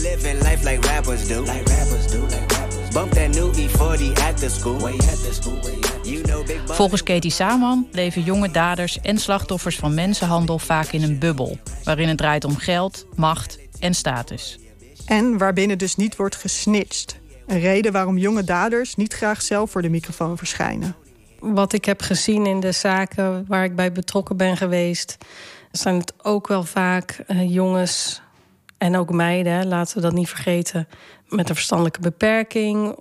Volgens 6.66 7.02
Katie 7.02 7.30
Saman 7.30 7.88
leven 7.90 8.22
jonge 8.22 8.50
daders 8.50 9.00
en 9.00 9.18
slachtoffers 9.18 9.76
van 9.76 9.94
mensenhandel 9.94 10.58
vaak 10.58 10.86
in 10.86 11.02
een 11.02 11.18
bubbel, 11.18 11.58
waarin 11.84 12.08
het 12.08 12.18
draait 12.18 12.44
om 12.44 12.56
geld, 12.56 13.06
macht 13.14 13.58
en 13.78 13.94
status. 13.94 14.58
En 15.06 15.38
waarbinnen 15.38 15.78
dus 15.78 15.96
niet 15.96 16.16
wordt 16.16 16.36
gesnitcht. 16.36 17.20
Een 17.46 17.61
reden 17.61 17.92
waarom 17.92 18.18
jonge 18.18 18.44
daders 18.44 18.94
niet 18.94 19.12
graag 19.12 19.42
zelf 19.42 19.70
voor 19.70 19.82
de 19.82 19.88
microfoon 19.88 20.38
verschijnen. 20.38 20.94
Wat 21.38 21.72
ik 21.72 21.84
heb 21.84 22.00
gezien 22.00 22.46
in 22.46 22.61
de 22.61 22.72
zaken 22.72 23.44
waar 23.49 23.64
ik 23.64 23.76
bij 23.76 23.92
betrokken 23.92 24.37
ben 24.37 24.56
geweest, 24.56 25.16
zijn 25.70 25.99
het 25.99 26.14
ook 26.22 26.49
wel 26.49 26.64
vaak 26.64 27.25
uh, 27.28 27.54
jongens 27.54 28.22
en 28.78 28.96
ook 28.96 29.11
meiden, 29.11 29.66
laten 29.66 29.96
we 29.96 30.02
dat 30.02 30.12
niet 30.12 30.28
vergeten, 30.28 30.88
met 31.28 31.49
een 31.49 31.54
verstandelijke 31.54 32.00
beperking, 32.00 32.96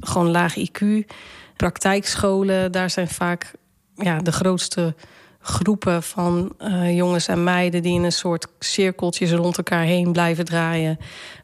gewoon 0.00 0.30
laag 0.30 0.54
IQ. 0.58 0.84
Praktijkscholen, 1.56 2.72
daar 2.72 2.90
zijn 2.90 3.08
vaak 3.08 3.52
ja, 3.94 4.18
de 4.18 4.32
grootste 4.32 4.94
groepen 5.46 6.02
van 6.02 6.52
uh, 6.62 6.96
jongens 6.96 7.28
en 7.28 7.44
meiden 7.44 7.82
die 7.82 7.94
in 7.94 8.02
een 8.02 8.12
soort 8.12 8.46
cirkeltjes 8.58 9.32
rond 9.32 9.56
elkaar 9.56 9.82
heen 9.82 10.12
blijven 10.12 10.44
draaien. 10.44 10.98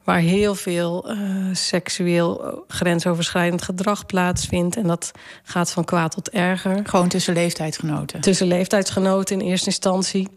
Waar 0.04 0.18
heel 0.18 0.54
veel 0.54 1.11
uh, 1.11 1.18
seksueel 1.52 2.64
grensoverschrijdend 2.68 3.62
gedrag 3.62 4.06
plaatsvindt. 4.06 4.76
En 4.76 4.87
dat 4.87 5.11
gaat 5.42 5.71
van 5.71 5.85
kwaad 5.85 6.12
tot 6.12 6.30
erger. 6.30 6.80
Gewoon 6.85 7.09
tussen 7.09 7.35
leeftijdsgenoten. 7.35 8.21
Tussen 8.21 8.47
leeftijdsgenoten 8.47 9.40
in 9.40 9.47
eerste 9.47 9.66
instantie. 9.66 10.28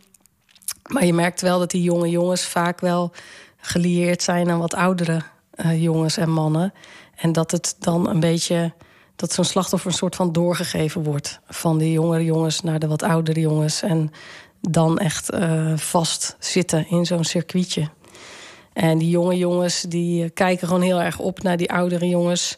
Maar 0.87 1.05
je 1.05 1.13
merkt 1.13 1.41
wel 1.41 1.59
dat 1.59 1.71
die 1.71 1.81
jonge 1.81 2.09
jongens 2.09 2.45
vaak 2.45 2.79
wel 2.79 3.11
gelieerd 3.57 4.23
zijn 4.23 4.49
aan 4.49 4.59
wat 4.59 4.75
oudere 4.75 5.21
uh, 5.55 5.81
jongens 5.81 6.17
en 6.17 6.29
mannen. 6.29 6.73
En 7.15 7.31
dat 7.31 7.51
het 7.51 7.75
dan 7.79 8.09
een 8.09 8.19
beetje 8.19 8.73
dat 9.15 9.33
zo'n 9.33 9.43
slachtoffer 9.43 9.89
een 9.89 9.97
soort 9.97 10.15
van 10.15 10.31
doorgegeven 10.31 11.03
wordt. 11.03 11.39
Van 11.47 11.77
die 11.77 11.91
jongere 11.91 12.23
jongens 12.23 12.61
naar 12.61 12.79
de 12.79 12.87
wat 12.87 13.03
oudere 13.03 13.39
jongens. 13.39 13.81
En 13.81 14.11
dan 14.61 14.97
echt 14.97 15.33
uh, 15.33 15.77
vast 15.77 16.35
zitten 16.39 16.89
in 16.89 17.05
zo'n 17.05 17.23
circuitje. 17.23 17.89
En 18.73 18.97
die 18.97 19.09
jonge 19.09 19.37
jongens 19.37 19.81
die 19.81 20.23
eh, 20.23 20.29
kijken 20.33 20.67
gewoon 20.67 20.81
heel 20.81 21.01
erg 21.01 21.19
op 21.19 21.43
naar 21.43 21.57
die 21.57 21.71
oudere 21.71 22.07
jongens. 22.07 22.57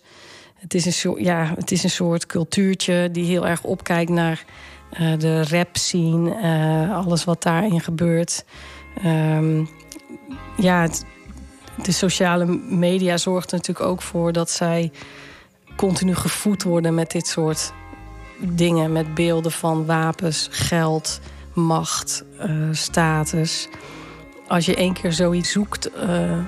Het 0.55 0.73
is 0.73 0.85
een 0.85 0.93
soort, 0.93 1.19
ja, 1.21 1.53
het 1.55 1.71
is 1.71 1.83
een 1.83 1.89
soort 1.89 2.25
cultuurtje 2.25 3.09
die 3.11 3.25
heel 3.25 3.47
erg 3.47 3.63
opkijkt 3.63 4.11
naar 4.11 4.45
uh, 4.99 5.19
de 5.19 5.43
rap 5.43 5.77
scene, 5.77 6.89
alles 6.93 7.23
wat 7.23 7.43
daarin 7.43 7.81
gebeurt. 7.81 8.45
Um, 9.05 9.69
ja, 10.57 10.81
het, 10.81 11.05
de 11.83 11.91
sociale 11.91 12.45
media 12.69 13.17
zorgt 13.17 13.51
er 13.51 13.57
natuurlijk 13.57 13.87
ook 13.87 14.01
voor 14.01 14.31
dat 14.31 14.49
zij 14.49 14.91
continu 15.77 16.15
gevoed 16.15 16.63
worden 16.63 16.93
met 16.93 17.11
dit 17.11 17.27
soort 17.27 17.73
dingen. 18.37 18.91
Met 18.91 19.13
beelden 19.13 19.51
van 19.51 19.85
wapens, 19.85 20.47
geld, 20.51 21.19
macht, 21.53 22.23
uh, 22.45 22.67
status. 22.71 23.67
Als 24.47 24.65
je 24.65 24.75
één 24.75 24.93
keer 24.93 25.13
zoiets 25.13 25.51
zoekt 25.51 25.89
uh, 25.95 26.39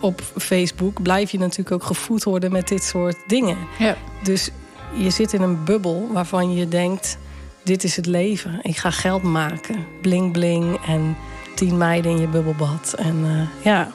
op 0.00 0.20
Facebook, 0.36 1.02
blijf 1.02 1.30
je 1.30 1.38
natuurlijk 1.38 1.70
ook 1.70 1.82
gevoed 1.82 2.24
worden 2.24 2.52
met 2.52 2.68
dit 2.68 2.82
soort 2.82 3.16
dingen. 3.26 3.56
Ja. 3.78 3.96
Dus 4.22 4.50
je 4.96 5.10
zit 5.10 5.32
in 5.32 5.42
een 5.42 5.64
bubbel 5.64 6.08
waarvan 6.12 6.54
je 6.54 6.68
denkt: 6.68 7.18
dit 7.62 7.84
is 7.84 7.96
het 7.96 8.06
leven. 8.06 8.58
Ik 8.62 8.76
ga 8.76 8.90
geld 8.90 9.22
maken. 9.22 9.86
Bling 10.02 10.32
bling 10.32 10.78
en 10.86 11.16
tien 11.54 11.76
meiden 11.76 12.10
in 12.10 12.20
je 12.20 12.28
bubbelbad. 12.28 12.94
En 12.98 13.16
uh, 13.24 13.64
ja, 13.64 13.92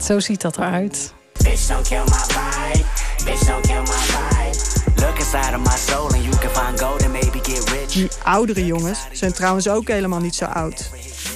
zo 0.00 0.20
ziet 0.20 0.40
dat 0.40 0.56
eruit. 0.56 1.14
Bitch, 1.44 1.68
don't 1.68 1.88
kill 1.88 2.04
my 2.04 2.24
vibe. 2.36 2.84
Bitch, 3.24 3.46
don't 3.46 3.66
kill 3.66 3.82
my 3.82 4.00
vibe. 4.14 4.56
Look 5.00 5.18
inside 5.18 5.54
of 5.54 5.60
my 5.60 5.76
soul 5.76 6.12
and 6.14 6.22
you 6.24 6.36
can 6.38 6.50
find 6.50 6.80
gold 6.80 7.02
and 7.02 7.12
maybe 7.12 7.38
get 7.42 7.70
rich. 7.70 7.92
Die 7.92 8.08
oudere 8.24 8.66
jongens 8.66 9.06
zijn 9.12 9.32
trouwens 9.32 9.68
ook 9.68 9.88
helemaal 9.88 10.20
niet 10.20 10.34
zo 10.34 10.44
oud. 10.44 10.90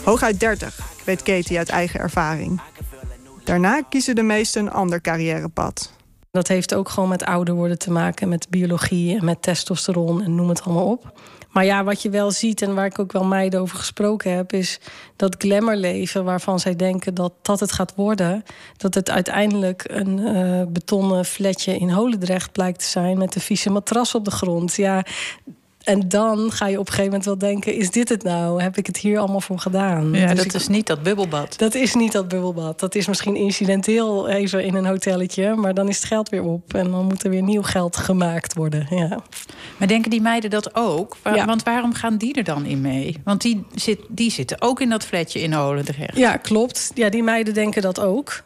Hooguit 0.05 0.41
30, 0.41 0.79
weet 1.05 1.23
Katie 1.23 1.59
uit 1.59 1.69
eigen 1.69 2.01
ervaring. 2.01 2.61
Daarna 3.45 3.83
kiezen 3.89 4.15
de 4.15 4.23
meesten 4.23 4.67
een 4.67 4.73
ander 4.73 5.01
carrièrepad. 5.01 5.93
Dat 6.31 6.49
heeft 6.49 6.75
ook 6.75 6.89
gewoon 6.89 7.09
met 7.09 7.25
ouder 7.25 7.55
worden 7.55 7.79
te 7.79 7.91
maken, 7.91 8.29
met 8.29 8.47
biologie 8.51 9.19
en 9.19 9.25
met 9.25 9.43
testosteron 9.43 10.23
en 10.23 10.35
noem 10.35 10.49
het 10.49 10.63
allemaal 10.63 10.87
op. 10.87 11.13
Maar 11.55 11.65
ja, 11.65 11.85
wat 11.85 12.03
je 12.03 12.11
wel 12.11 12.31
ziet 12.31 12.63
en 12.63 12.75
waar 12.75 12.87
ik 12.87 12.99
ook 12.99 13.13
wel 13.13 13.25
meiden 13.25 13.61
over 13.61 13.77
gesproken 13.77 14.37
heb, 14.37 14.53
is 14.53 14.81
dat 15.17 15.35
glamourleven 15.39 16.25
waarvan 16.25 16.61
zij 16.61 16.77
denken 16.77 17.15
dat 17.15 17.33
dat 17.43 17.61
het 17.61 17.73
gaat 17.73 17.95
worden, 17.95 18.45
dat 18.77 18.95
het 18.95 19.11
uiteindelijk 19.11 19.85
een 19.87 20.19
uh, 20.19 20.63
betonnen 20.69 21.25
flatje 21.25 21.79
in 21.79 21.91
Holendrecht 21.91 22.53
blijkt 22.53 22.79
te 22.79 22.85
zijn 22.85 23.19
met 23.19 23.35
een 23.35 23.41
vieze 23.41 23.71
matras 23.71 24.15
op 24.15 24.25
de 24.25 24.31
grond. 24.31 24.75
Ja, 24.75 25.05
en 25.85 26.09
dan 26.09 26.51
ga 26.53 26.67
je 26.67 26.79
op 26.79 26.87
een 26.87 26.93
gegeven 26.93 27.05
moment 27.05 27.25
wel 27.25 27.39
denken: 27.39 27.75
is 27.75 27.91
dit 27.91 28.09
het 28.09 28.23
nou? 28.23 28.63
Heb 28.63 28.77
ik 28.77 28.87
het 28.87 28.97
hier 28.97 29.19
allemaal 29.19 29.41
voor 29.41 29.59
gedaan? 29.59 30.13
Ja, 30.13 30.35
dus 30.35 30.45
dat 30.45 30.55
is 30.55 30.69
niet 30.69 30.87
dat 30.87 31.03
bubbelbad. 31.03 31.59
Dat 31.59 31.75
is 31.75 31.95
niet 31.95 32.13
dat 32.13 32.29
bubbelbad. 32.29 32.81
Dat 32.81 32.95
is 32.95 33.07
misschien 33.07 33.37
incidenteel 33.37 34.29
even 34.29 34.65
in 34.65 34.75
een 34.75 34.87
hotelletje, 34.87 35.55
maar 35.55 35.75
dan 35.75 35.89
is 35.89 35.97
het 35.97 36.05
geld 36.05 36.29
weer 36.29 36.43
op 36.43 36.75
en 36.75 36.91
dan 36.91 37.05
moet 37.05 37.25
er 37.25 37.31
weer 37.31 37.43
nieuw 37.43 37.63
geld 37.63 37.97
gemaakt 37.97 38.55
worden. 38.55 38.87
Ja. 38.91 39.23
Maar 39.77 39.89
denken 39.89 40.11
die 40.11 40.21
meiden 40.21 40.51
dat 40.51 40.75
ook? 40.75 41.17
ja. 41.25 41.45
Want 41.45 41.63
waarom 41.63 41.95
gaan 41.95 42.17
die 42.17 42.35
er 42.35 42.45
dan 42.45 42.65
in 42.65 42.81
mee? 42.81 43.21
Want 43.25 43.43
die, 43.43 43.67
zit, 43.75 44.01
die 44.09 44.31
zitten 44.31 44.61
ook 44.61 44.81
in 44.81 44.89
dat 44.89 45.05
flatje 45.05 45.41
in 45.41 45.53
Holendrecht. 45.53 46.17
Ja, 46.17 46.37
klopt. 46.37 46.91
Ja, 46.95 47.09
die 47.09 47.23
meiden 47.23 47.55
denken 47.55 47.83
dat 47.83 48.01
ook. 48.01 48.43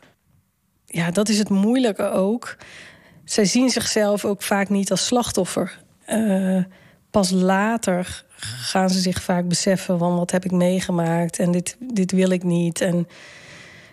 Ja, 0.86 1.10
dat 1.10 1.28
is 1.28 1.38
het 1.38 1.48
moeilijke 1.48 2.10
ook. 2.10 2.56
Zij 3.24 3.44
zien 3.44 3.70
zichzelf 3.70 4.24
ook 4.24 4.42
vaak 4.42 4.68
niet 4.68 4.90
als 4.90 5.06
slachtoffer. 5.06 5.78
Uh, 6.08 6.62
pas 7.10 7.30
later 7.30 8.24
gaan 8.40 8.90
ze 8.90 9.00
zich 9.00 9.22
vaak 9.22 9.48
beseffen 9.48 9.98
van 9.98 10.16
wat 10.16 10.30
heb 10.30 10.44
ik 10.44 10.50
meegemaakt 10.50 11.38
en 11.38 11.50
dit, 11.50 11.76
dit 11.78 12.12
wil 12.12 12.30
ik 12.30 12.42
niet. 12.42 12.80
En, 12.80 13.08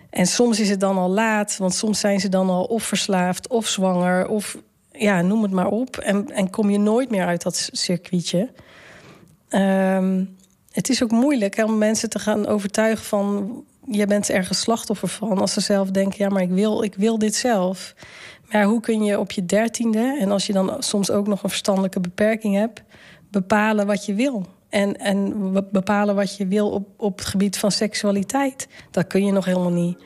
en 0.09 0.25
soms 0.25 0.59
is 0.59 0.69
het 0.69 0.79
dan 0.79 0.97
al 0.97 1.09
laat, 1.09 1.57
want 1.57 1.73
soms 1.73 1.99
zijn 1.99 2.19
ze 2.19 2.29
dan 2.29 2.49
al 2.49 2.63
of 2.63 2.83
verslaafd 2.83 3.47
of 3.47 3.67
zwanger 3.67 4.27
of 4.27 4.57
ja, 4.91 5.21
noem 5.21 5.43
het 5.43 5.51
maar 5.51 5.67
op. 5.67 5.97
En, 5.97 6.31
en 6.31 6.49
kom 6.49 6.69
je 6.69 6.79
nooit 6.79 7.09
meer 7.09 7.25
uit 7.25 7.41
dat 7.41 7.69
circuitje. 7.71 8.49
Um, 9.49 10.37
het 10.71 10.89
is 10.89 11.03
ook 11.03 11.11
moeilijk 11.11 11.55
hè, 11.55 11.63
om 11.63 11.77
mensen 11.77 12.09
te 12.09 12.19
gaan 12.19 12.47
overtuigen 12.47 13.05
van 13.05 13.63
je 13.87 14.05
bent 14.05 14.29
ergens 14.29 14.59
slachtoffer 14.59 15.07
van. 15.07 15.37
Als 15.37 15.53
ze 15.53 15.61
zelf 15.61 15.91
denken, 15.91 16.15
ja, 16.17 16.29
maar 16.29 16.41
ik 16.41 16.49
wil, 16.49 16.83
ik 16.83 16.95
wil 16.95 17.19
dit 17.19 17.35
zelf. 17.35 17.95
Maar 18.51 18.63
hoe 18.63 18.79
kun 18.79 19.03
je 19.03 19.19
op 19.19 19.31
je 19.31 19.45
dertiende, 19.45 20.17
en 20.19 20.31
als 20.31 20.47
je 20.47 20.53
dan 20.53 20.75
soms 20.79 21.11
ook 21.11 21.27
nog 21.27 21.43
een 21.43 21.49
verstandelijke 21.49 21.99
beperking 21.99 22.55
hebt, 22.55 22.83
bepalen 23.31 23.85
wat 23.85 24.05
je 24.05 24.13
wil. 24.13 24.45
En, 24.69 24.99
en 24.99 25.51
bepalen 25.71 26.15
wat 26.15 26.37
je 26.37 26.47
wil 26.47 26.69
op, 26.69 26.87
op 26.97 27.17
het 27.17 27.27
gebied 27.27 27.57
van 27.57 27.71
seksualiteit. 27.71 28.67
Dat 28.91 29.07
kun 29.07 29.25
je 29.25 29.31
nog 29.31 29.45
helemaal 29.45 29.71
niet. 29.71 29.97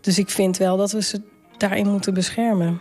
Dus 0.00 0.18
ik 0.18 0.30
vind 0.30 0.56
wel 0.56 0.76
dat 0.76 0.92
we 0.92 1.02
ze 1.02 1.22
daarin 1.56 1.90
moeten 1.90 2.14
beschermen. 2.14 2.80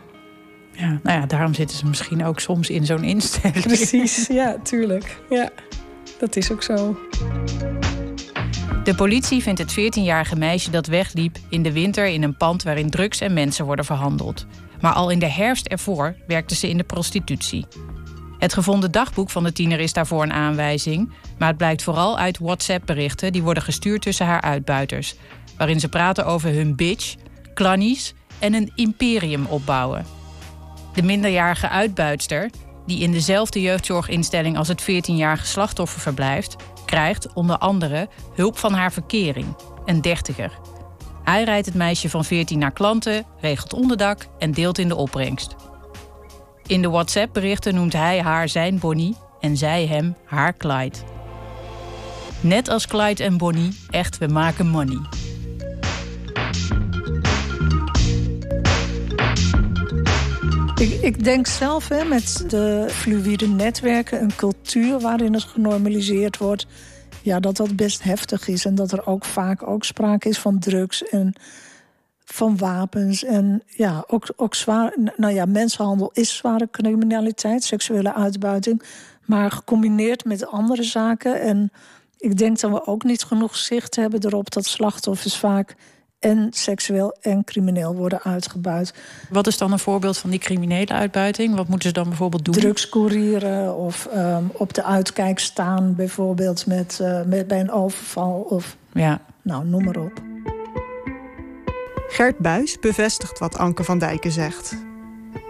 Ja, 0.72 1.00
nou 1.04 1.20
ja, 1.20 1.26
daarom 1.26 1.54
zitten 1.54 1.78
ze 1.78 1.86
misschien 1.86 2.26
ook 2.26 2.40
soms 2.40 2.70
in 2.70 2.86
zo'n 2.86 3.04
instelling. 3.04 3.62
Precies, 3.62 4.28
ja, 4.42 4.58
tuurlijk. 4.64 5.22
Ja, 5.30 5.50
dat 6.20 6.36
is 6.36 6.52
ook 6.52 6.64
zo. 6.64 6.98
De 8.86 8.96
politie 8.96 9.42
vindt 9.42 9.60
het 9.60 9.72
14-jarige 9.80 10.36
meisje 10.36 10.70
dat 10.70 10.88
wegliep 10.88 11.38
in 11.50 11.63
de 11.63 11.72
winter 11.72 12.08
in 12.08 12.24
een 12.24 12.38
pand 12.38 12.63
waarin 12.63 12.89
drugs 12.89 13.20
en 13.20 13.34
mensen 13.34 13.65
worden 13.65 13.86
verhandeld. 13.86 14.46
Maar 14.82 14.94
al 14.94 15.10
in 15.10 15.20
de 15.20 15.30
herfst 15.30 15.68
ervoor 15.68 16.15
werkte 16.27 16.56
ze 16.56 16.70
in 16.70 16.77
de 16.77 16.84
prostitutie. 16.84 17.65
Het 18.39 18.54
gevonden 18.54 18.92
dagboek 18.92 19.30
van 19.30 19.44
de 19.44 19.51
tiener 19.51 19.80
is 19.80 19.94
daarvoor 19.94 20.24
een 20.24 20.34
aanwijzing, 20.34 21.12
maar 21.38 21.48
het 21.48 21.58
blijkt 21.58 21.84
vooral 21.84 22.18
uit 22.18 22.39
WhatsApp-berichten 22.39 23.32
die 23.32 23.44
worden 23.44 23.63
gestuurd 23.63 24.01
tussen 24.01 24.25
haar 24.25 24.42
uitbuiters, 24.42 25.15
waarin 25.58 25.80
ze 25.80 25.89
praten 25.89 26.25
over 26.25 26.54
hun 26.54 26.75
bitch, 26.75 27.15
klannies 27.54 28.13
en 28.39 28.54
een 28.54 28.72
imperium 28.75 29.46
opbouwen. 29.46 30.06
De 30.94 31.04
minderjarige 31.04 31.70
uitbuitster, 31.70 32.50
die 32.86 33.00
in 33.00 33.12
dezelfde 33.12 33.62
jeugdzorginstelling 33.62 34.58
als 34.58 34.68
het 34.68 34.82
14-jarige 34.82 35.46
slachtoffer 35.46 36.01
verblijft, 36.01 36.56
krijgt 36.86 37.34
onder 37.34 37.58
andere 37.58 38.08
hulp 38.34 38.58
van 38.58 38.74
haar 38.74 38.92
verkering, 38.92 39.56
een 39.86 40.01
dertiger. 40.01 40.51
Hij 41.24 41.44
rijdt 41.44 41.65
het 41.65 41.75
meisje 41.75 42.10
van 42.10 42.25
14 42.25 42.60
naar 42.60 42.72
klanten, 42.72 43.25
regelt 43.39 43.74
onderdak 43.74 44.27
en 44.39 44.51
deelt 44.51 44.77
in 44.77 44.88
de 44.88 44.96
opbrengst. 44.96 45.56
In 46.68 46.82
de 46.82 46.89
WhatsApp-berichten 46.89 47.75
noemt 47.75 47.94
hij 47.94 48.22
haar 48.22 48.50
zijn 48.50 48.80
Bonnie 48.80 49.15
en 49.39 49.58
zij 49.58 49.86
hem 49.86 50.15
haar 50.25 50.58
Clyde. 50.58 50.98
Net 52.42 52.70
als 52.70 52.88
Clyde 52.88 53.24
en 53.24 53.38
Bonnie, 53.38 53.80
echt 53.89 54.18
we 54.18 54.27
maken 54.27 54.68
money. 54.68 55.00
Ik, 60.79 61.01
ik 61.01 61.24
denk 61.24 61.48
zelf 61.48 61.88
hè, 61.88 62.05
met 62.05 62.44
de 62.48 62.86
fluïde 62.89 63.48
netwerken 63.48 64.22
een 64.22 64.36
cultuur 64.36 65.00
waarin 65.00 65.34
het 65.34 65.44
genormaliseerd 65.44 66.38
wordt. 66.38 66.67
Ja, 67.22 67.39
dat 67.39 67.58
dat 67.58 67.75
best 67.75 68.03
heftig 68.03 68.48
is. 68.48 68.65
En 68.65 68.75
dat 68.75 68.91
er 68.91 69.08
ook 69.08 69.25
vaak 69.25 69.67
ook 69.67 69.84
sprake 69.84 70.29
is 70.29 70.39
van 70.39 70.60
drugs 70.60 71.03
en 71.03 71.34
van 72.25 72.58
wapens. 72.58 73.24
En 73.24 73.63
ja, 73.67 74.03
ook, 74.08 74.34
ook 74.36 74.55
zwaar. 74.55 74.96
Nou 75.17 75.34
ja, 75.34 75.46
mensenhandel 75.46 76.10
is 76.13 76.36
zware 76.36 76.67
criminaliteit, 76.72 77.63
seksuele 77.63 78.13
uitbuiting. 78.13 78.84
Maar 79.25 79.51
gecombineerd 79.51 80.25
met 80.25 80.48
andere 80.48 80.84
zaken. 80.84 81.41
En 81.41 81.72
ik 82.17 82.38
denk 82.38 82.60
dat 82.60 82.72
we 82.72 82.86
ook 82.86 83.03
niet 83.03 83.24
genoeg 83.24 83.55
zicht 83.55 83.96
hebben 83.96 84.25
erop 84.25 84.51
dat 84.51 84.65
slachtoffers 84.65 85.38
vaak 85.38 85.75
en 86.25 86.48
seksueel 86.51 87.15
en 87.22 87.44
crimineel 87.44 87.96
worden 87.96 88.22
uitgebuit. 88.24 88.94
Wat 89.29 89.48
is 89.48 89.58
dan 89.58 89.72
een 89.72 89.79
voorbeeld 89.79 90.17
van 90.17 90.29
die 90.29 90.39
criminele 90.39 90.94
uitbuiting? 90.94 91.55
Wat 91.55 91.67
moeten 91.67 91.88
ze 91.88 91.94
dan 91.94 92.08
bijvoorbeeld 92.08 92.46
doen? 92.46 92.53
Drugscourieren 92.53 93.75
of 93.75 94.08
um, 94.15 94.50
op 94.53 94.74
de 94.74 94.84
uitkijk 94.84 95.39
staan, 95.39 95.96
bijvoorbeeld 95.96 96.65
met, 96.65 97.00
uh, 97.01 97.22
met, 97.22 97.48
bij 97.48 97.60
een 97.60 97.72
overval. 97.72 98.46
Of, 98.50 98.75
ja. 98.94 99.22
Nou, 99.41 99.65
noem 99.65 99.84
maar 99.84 99.98
op. 99.98 100.22
Gert 102.08 102.38
Buis 102.38 102.79
bevestigt 102.79 103.39
wat 103.39 103.58
Anke 103.58 103.84
van 103.84 104.00
Dijken 104.00 104.32
zegt. 104.32 104.75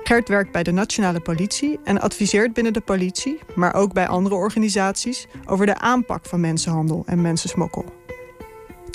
Gert 0.04 0.30
werkt 0.30 0.52
bij 0.52 0.64
de 0.64 0.72
nationale 0.72 1.20
politie 1.20 1.80
en 1.84 2.02
adviseert 2.02 2.54
binnen 2.54 2.74
de 2.74 2.82
politie, 2.82 3.40
maar 3.56 3.74
ook 3.74 3.94
bij 3.94 4.08
andere 4.08 4.36
organisaties, 4.36 5.28
over 5.46 5.66
de 5.66 5.80
aanpak 5.80 6.26
van 6.26 6.40
mensenhandel 6.40 7.04
en 7.06 7.22
mensensmokkel. 7.22 8.05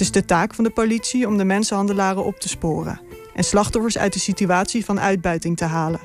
Het 0.01 0.09
is 0.09 0.21
de 0.21 0.25
taak 0.25 0.55
van 0.55 0.65
de 0.65 0.71
politie 0.71 1.27
om 1.27 1.37
de 1.37 1.45
mensenhandelaren 1.45 2.25
op 2.25 2.41
te 2.41 2.49
sporen 2.49 3.01
en 3.35 3.45
slachtoffers 3.45 3.99
uit 3.99 4.13
de 4.13 4.19
situatie 4.19 4.85
van 4.85 5.01
uitbuiting 5.01 5.57
te 5.57 5.65
halen. 5.65 6.01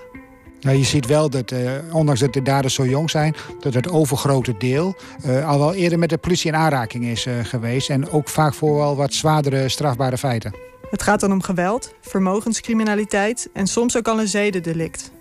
Nou, 0.61 0.77
je 0.77 0.83
ziet 0.83 1.05
wel 1.05 1.29
dat, 1.29 1.51
uh, 1.51 1.71
ondanks 1.91 2.19
dat 2.19 2.33
de 2.33 2.41
daders 2.41 2.73
zo 2.73 2.85
jong 2.85 3.09
zijn, 3.09 3.35
dat 3.59 3.73
het 3.73 3.89
overgrote 3.89 4.57
deel 4.57 4.95
uh, 5.25 5.47
al 5.49 5.59
wel 5.59 5.73
eerder 5.73 5.99
met 5.99 6.09
de 6.09 6.17
politie 6.17 6.51
in 6.51 6.57
aanraking 6.57 7.05
is 7.05 7.25
uh, 7.25 7.33
geweest. 7.43 7.89
En 7.89 8.09
ook 8.09 8.29
vaak 8.29 8.53
voor 8.53 8.75
wel 8.75 8.95
wat 8.95 9.13
zwaardere 9.13 9.69
strafbare 9.69 10.17
feiten. 10.17 10.55
Het 10.89 11.03
gaat 11.03 11.19
dan 11.19 11.31
om 11.31 11.41
geweld, 11.41 11.93
vermogenscriminaliteit 12.01 13.49
en 13.53 13.67
soms 13.67 13.97
ook 13.97 14.07
al 14.07 14.19
een 14.19 14.27
zedendelict. 14.27 15.11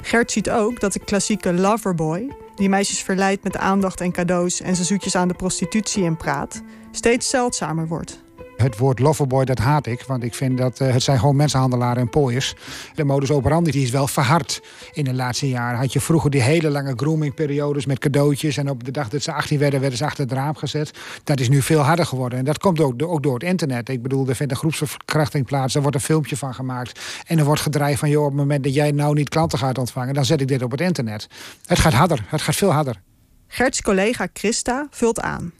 Gert 0.00 0.30
ziet 0.30 0.50
ook 0.50 0.80
dat 0.80 0.92
de 0.92 1.04
klassieke 1.04 1.52
loverboy, 1.52 2.28
die 2.54 2.68
meisjes 2.68 3.02
verleidt 3.02 3.44
met 3.44 3.56
aandacht 3.56 4.00
en 4.00 4.12
cadeaus 4.12 4.60
en 4.60 4.76
ze 4.76 4.84
zoetjes 4.84 5.16
aan 5.16 5.28
de 5.28 5.34
prostitutie 5.34 6.04
in 6.04 6.16
praat, 6.16 6.62
steeds 6.90 7.28
zeldzamer 7.28 7.88
wordt. 7.88 8.21
Het 8.62 8.78
woord 8.78 8.98
loverboy, 8.98 9.44
dat 9.44 9.58
haat 9.58 9.86
ik. 9.86 10.02
Want 10.02 10.22
ik 10.22 10.34
vind 10.34 10.58
dat 10.58 10.80
uh, 10.80 10.92
het 10.92 11.02
zijn 11.02 11.18
gewoon 11.18 11.36
mensenhandelaren 11.36 12.02
en 12.02 12.08
pooiers. 12.08 12.54
De 12.94 13.04
modus 13.04 13.30
operandi 13.30 13.70
die 13.70 13.82
is 13.82 13.90
wel 13.90 14.06
verhard 14.06 14.62
in 14.92 15.04
de 15.04 15.14
laatste 15.14 15.48
jaren. 15.48 15.78
Had 15.78 15.92
je 15.92 16.00
vroeger 16.00 16.30
die 16.30 16.40
hele 16.40 16.70
lange 16.70 16.92
groomingperiodes 16.96 17.86
met 17.86 17.98
cadeautjes. 17.98 18.56
En 18.56 18.70
op 18.70 18.84
de 18.84 18.90
dag 18.90 19.08
dat 19.08 19.22
ze 19.22 19.32
18 19.32 19.58
werden, 19.58 19.80
werden 19.80 19.98
ze 19.98 20.04
achter 20.04 20.24
het 20.24 20.32
raam 20.32 20.56
gezet. 20.56 20.90
Dat 21.24 21.40
is 21.40 21.48
nu 21.48 21.62
veel 21.62 21.80
harder 21.80 22.06
geworden. 22.06 22.38
En 22.38 22.44
dat 22.44 22.58
komt 22.58 22.80
ook, 22.80 23.02
ook 23.02 23.22
door 23.22 23.34
het 23.34 23.42
internet. 23.42 23.88
Ik 23.88 24.02
bedoel, 24.02 24.28
er 24.28 24.36
vindt 24.36 24.52
een 24.52 24.58
groepsverkrachting 24.58 25.46
plaats. 25.46 25.74
Er 25.74 25.80
wordt 25.80 25.96
een 25.96 26.02
filmpje 26.02 26.36
van 26.36 26.54
gemaakt. 26.54 27.00
En 27.26 27.38
er 27.38 27.44
wordt 27.44 27.60
gedreigd 27.60 27.98
van, 27.98 28.10
joh, 28.10 28.24
op 28.24 28.28
het 28.30 28.38
moment 28.38 28.64
dat 28.64 28.74
jij 28.74 28.90
nou 28.90 29.14
niet 29.14 29.28
klanten 29.28 29.58
gaat 29.58 29.78
ontvangen... 29.78 30.14
dan 30.14 30.24
zet 30.24 30.40
ik 30.40 30.48
dit 30.48 30.62
op 30.62 30.70
het 30.70 30.80
internet. 30.80 31.26
Het 31.66 31.78
gaat 31.78 31.92
harder. 31.92 32.24
Het 32.26 32.42
gaat 32.42 32.54
veel 32.54 32.72
harder. 32.72 33.00
Gerts 33.48 33.82
collega 33.82 34.28
Christa 34.32 34.86
vult 34.90 35.20
aan. 35.20 35.52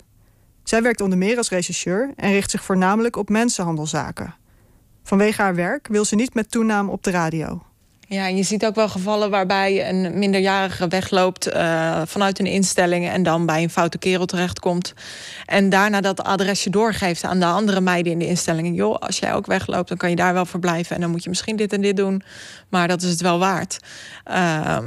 Zij 0.72 0.82
werkt 0.82 1.00
onder 1.00 1.18
meer 1.18 1.36
als 1.36 1.48
rechercheur 1.48 2.10
en 2.16 2.32
richt 2.32 2.50
zich 2.50 2.64
voornamelijk 2.64 3.16
op 3.16 3.28
mensenhandelzaken. 3.28 4.34
Vanwege 5.02 5.42
haar 5.42 5.54
werk 5.54 5.88
wil 5.88 6.04
ze 6.04 6.14
niet 6.14 6.34
met 6.34 6.50
toename 6.50 6.90
op 6.90 7.02
de 7.02 7.10
radio. 7.10 7.62
Ja, 8.00 8.26
je 8.26 8.42
ziet 8.42 8.64
ook 8.64 8.74
wel 8.74 8.88
gevallen 8.88 9.30
waarbij 9.30 9.88
een 9.88 10.18
minderjarige 10.18 10.88
wegloopt 10.88 11.54
uh, 11.54 12.02
vanuit 12.04 12.38
een 12.38 12.46
instelling 12.46 13.08
en 13.08 13.22
dan 13.22 13.46
bij 13.46 13.62
een 13.62 13.70
foute 13.70 13.98
kerel 13.98 14.26
terechtkomt. 14.26 14.94
En 15.46 15.68
daarna 15.68 16.00
dat 16.00 16.22
adresje 16.22 16.70
doorgeeft 16.70 17.24
aan 17.24 17.40
de 17.40 17.46
andere 17.46 17.80
meiden 17.80 18.12
in 18.12 18.18
de 18.18 18.26
instelling. 18.26 18.76
Joh, 18.76 18.94
als 18.94 19.18
jij 19.18 19.34
ook 19.34 19.46
wegloopt, 19.46 19.88
dan 19.88 19.96
kan 19.96 20.10
je 20.10 20.16
daar 20.16 20.34
wel 20.34 20.46
verblijven. 20.46 20.94
En 20.94 21.00
dan 21.00 21.10
moet 21.10 21.22
je 21.22 21.28
misschien 21.28 21.56
dit 21.56 21.72
en 21.72 21.80
dit 21.80 21.96
doen. 21.96 22.22
Maar 22.68 22.88
dat 22.88 23.02
is 23.02 23.10
het 23.10 23.20
wel 23.20 23.38
waard. 23.38 23.78
Uh, 24.30 24.78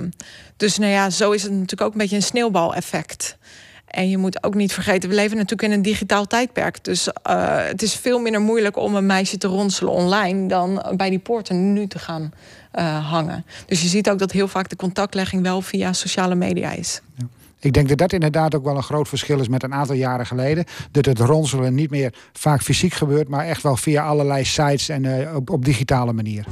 dus 0.57 0.77
nou 0.77 0.91
ja, 0.91 1.09
zo 1.09 1.31
is 1.31 1.43
het 1.43 1.51
natuurlijk 1.51 1.81
ook 1.81 1.91
een 1.91 1.97
beetje 1.97 2.15
een 2.15 2.21
sneeuwbaleffect. 2.21 3.37
En 3.85 4.09
je 4.09 4.17
moet 4.17 4.43
ook 4.43 4.55
niet 4.55 4.73
vergeten, 4.73 5.09
we 5.09 5.15
leven 5.15 5.35
natuurlijk 5.35 5.69
in 5.69 5.71
een 5.71 5.81
digitaal 5.81 6.25
tijdperk. 6.25 6.83
Dus 6.83 7.07
uh, 7.07 7.13
het 7.57 7.81
is 7.81 7.95
veel 7.95 8.19
minder 8.19 8.41
moeilijk 8.41 8.77
om 8.77 8.95
een 8.95 9.05
meisje 9.05 9.37
te 9.37 9.47
ronselen 9.47 9.93
online 9.93 10.47
dan 10.47 10.85
bij 10.95 11.09
die 11.09 11.19
poorten 11.19 11.73
nu 11.73 11.87
te 11.87 11.99
gaan 11.99 12.33
uh, 12.75 13.11
hangen. 13.11 13.45
Dus 13.65 13.81
je 13.81 13.87
ziet 13.87 14.09
ook 14.09 14.19
dat 14.19 14.31
heel 14.31 14.47
vaak 14.47 14.69
de 14.69 14.75
contactlegging 14.75 15.41
wel 15.41 15.61
via 15.61 15.93
sociale 15.93 16.35
media 16.35 16.71
is. 16.71 17.01
Ja. 17.15 17.25
Ik 17.59 17.73
denk 17.73 17.89
dat 17.89 17.97
dat 17.97 18.13
inderdaad 18.13 18.55
ook 18.55 18.63
wel 18.63 18.75
een 18.75 18.83
groot 18.83 19.07
verschil 19.07 19.39
is 19.39 19.47
met 19.47 19.63
een 19.63 19.73
aantal 19.73 19.95
jaren 19.95 20.25
geleden. 20.25 20.65
Dat 20.91 21.05
het 21.05 21.19
ronselen 21.19 21.73
niet 21.73 21.89
meer 21.89 22.13
vaak 22.33 22.61
fysiek 22.61 22.93
gebeurt, 22.93 23.27
maar 23.27 23.45
echt 23.45 23.63
wel 23.63 23.75
via 23.75 24.05
allerlei 24.05 24.45
sites 24.45 24.89
en 24.89 25.03
uh, 25.03 25.35
op, 25.35 25.49
op 25.49 25.65
digitale 25.65 26.13
manier. 26.13 26.45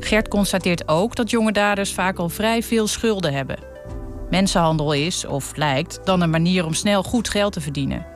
Gert 0.00 0.28
constateert 0.28 0.88
ook 0.88 1.16
dat 1.16 1.30
jonge 1.30 1.52
daders 1.52 1.92
vaak 1.92 2.18
al 2.18 2.28
vrij 2.28 2.62
veel 2.62 2.86
schulden 2.86 3.32
hebben. 3.32 3.56
Mensenhandel 4.30 4.92
is, 4.92 5.26
of 5.26 5.56
lijkt, 5.56 6.00
dan 6.04 6.20
een 6.20 6.30
manier 6.30 6.64
om 6.64 6.74
snel 6.74 7.02
goed 7.02 7.28
geld 7.28 7.52
te 7.52 7.60
verdienen. 7.60 8.06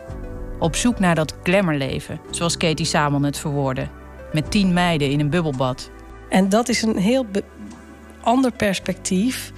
Op 0.58 0.76
zoek 0.76 0.98
naar 0.98 1.14
dat 1.14 1.34
glamourleven, 1.42 2.20
zoals 2.30 2.56
Katie 2.56 2.86
Samon 2.86 3.22
het 3.22 3.38
verwoordde. 3.38 3.88
Met 4.32 4.50
tien 4.50 4.72
meiden 4.72 5.10
in 5.10 5.20
een 5.20 5.30
bubbelbad. 5.30 5.90
En 6.28 6.48
dat 6.48 6.68
is 6.68 6.82
een 6.82 6.96
heel 6.96 7.26
ander 8.20 8.52
perspectief 8.52 9.52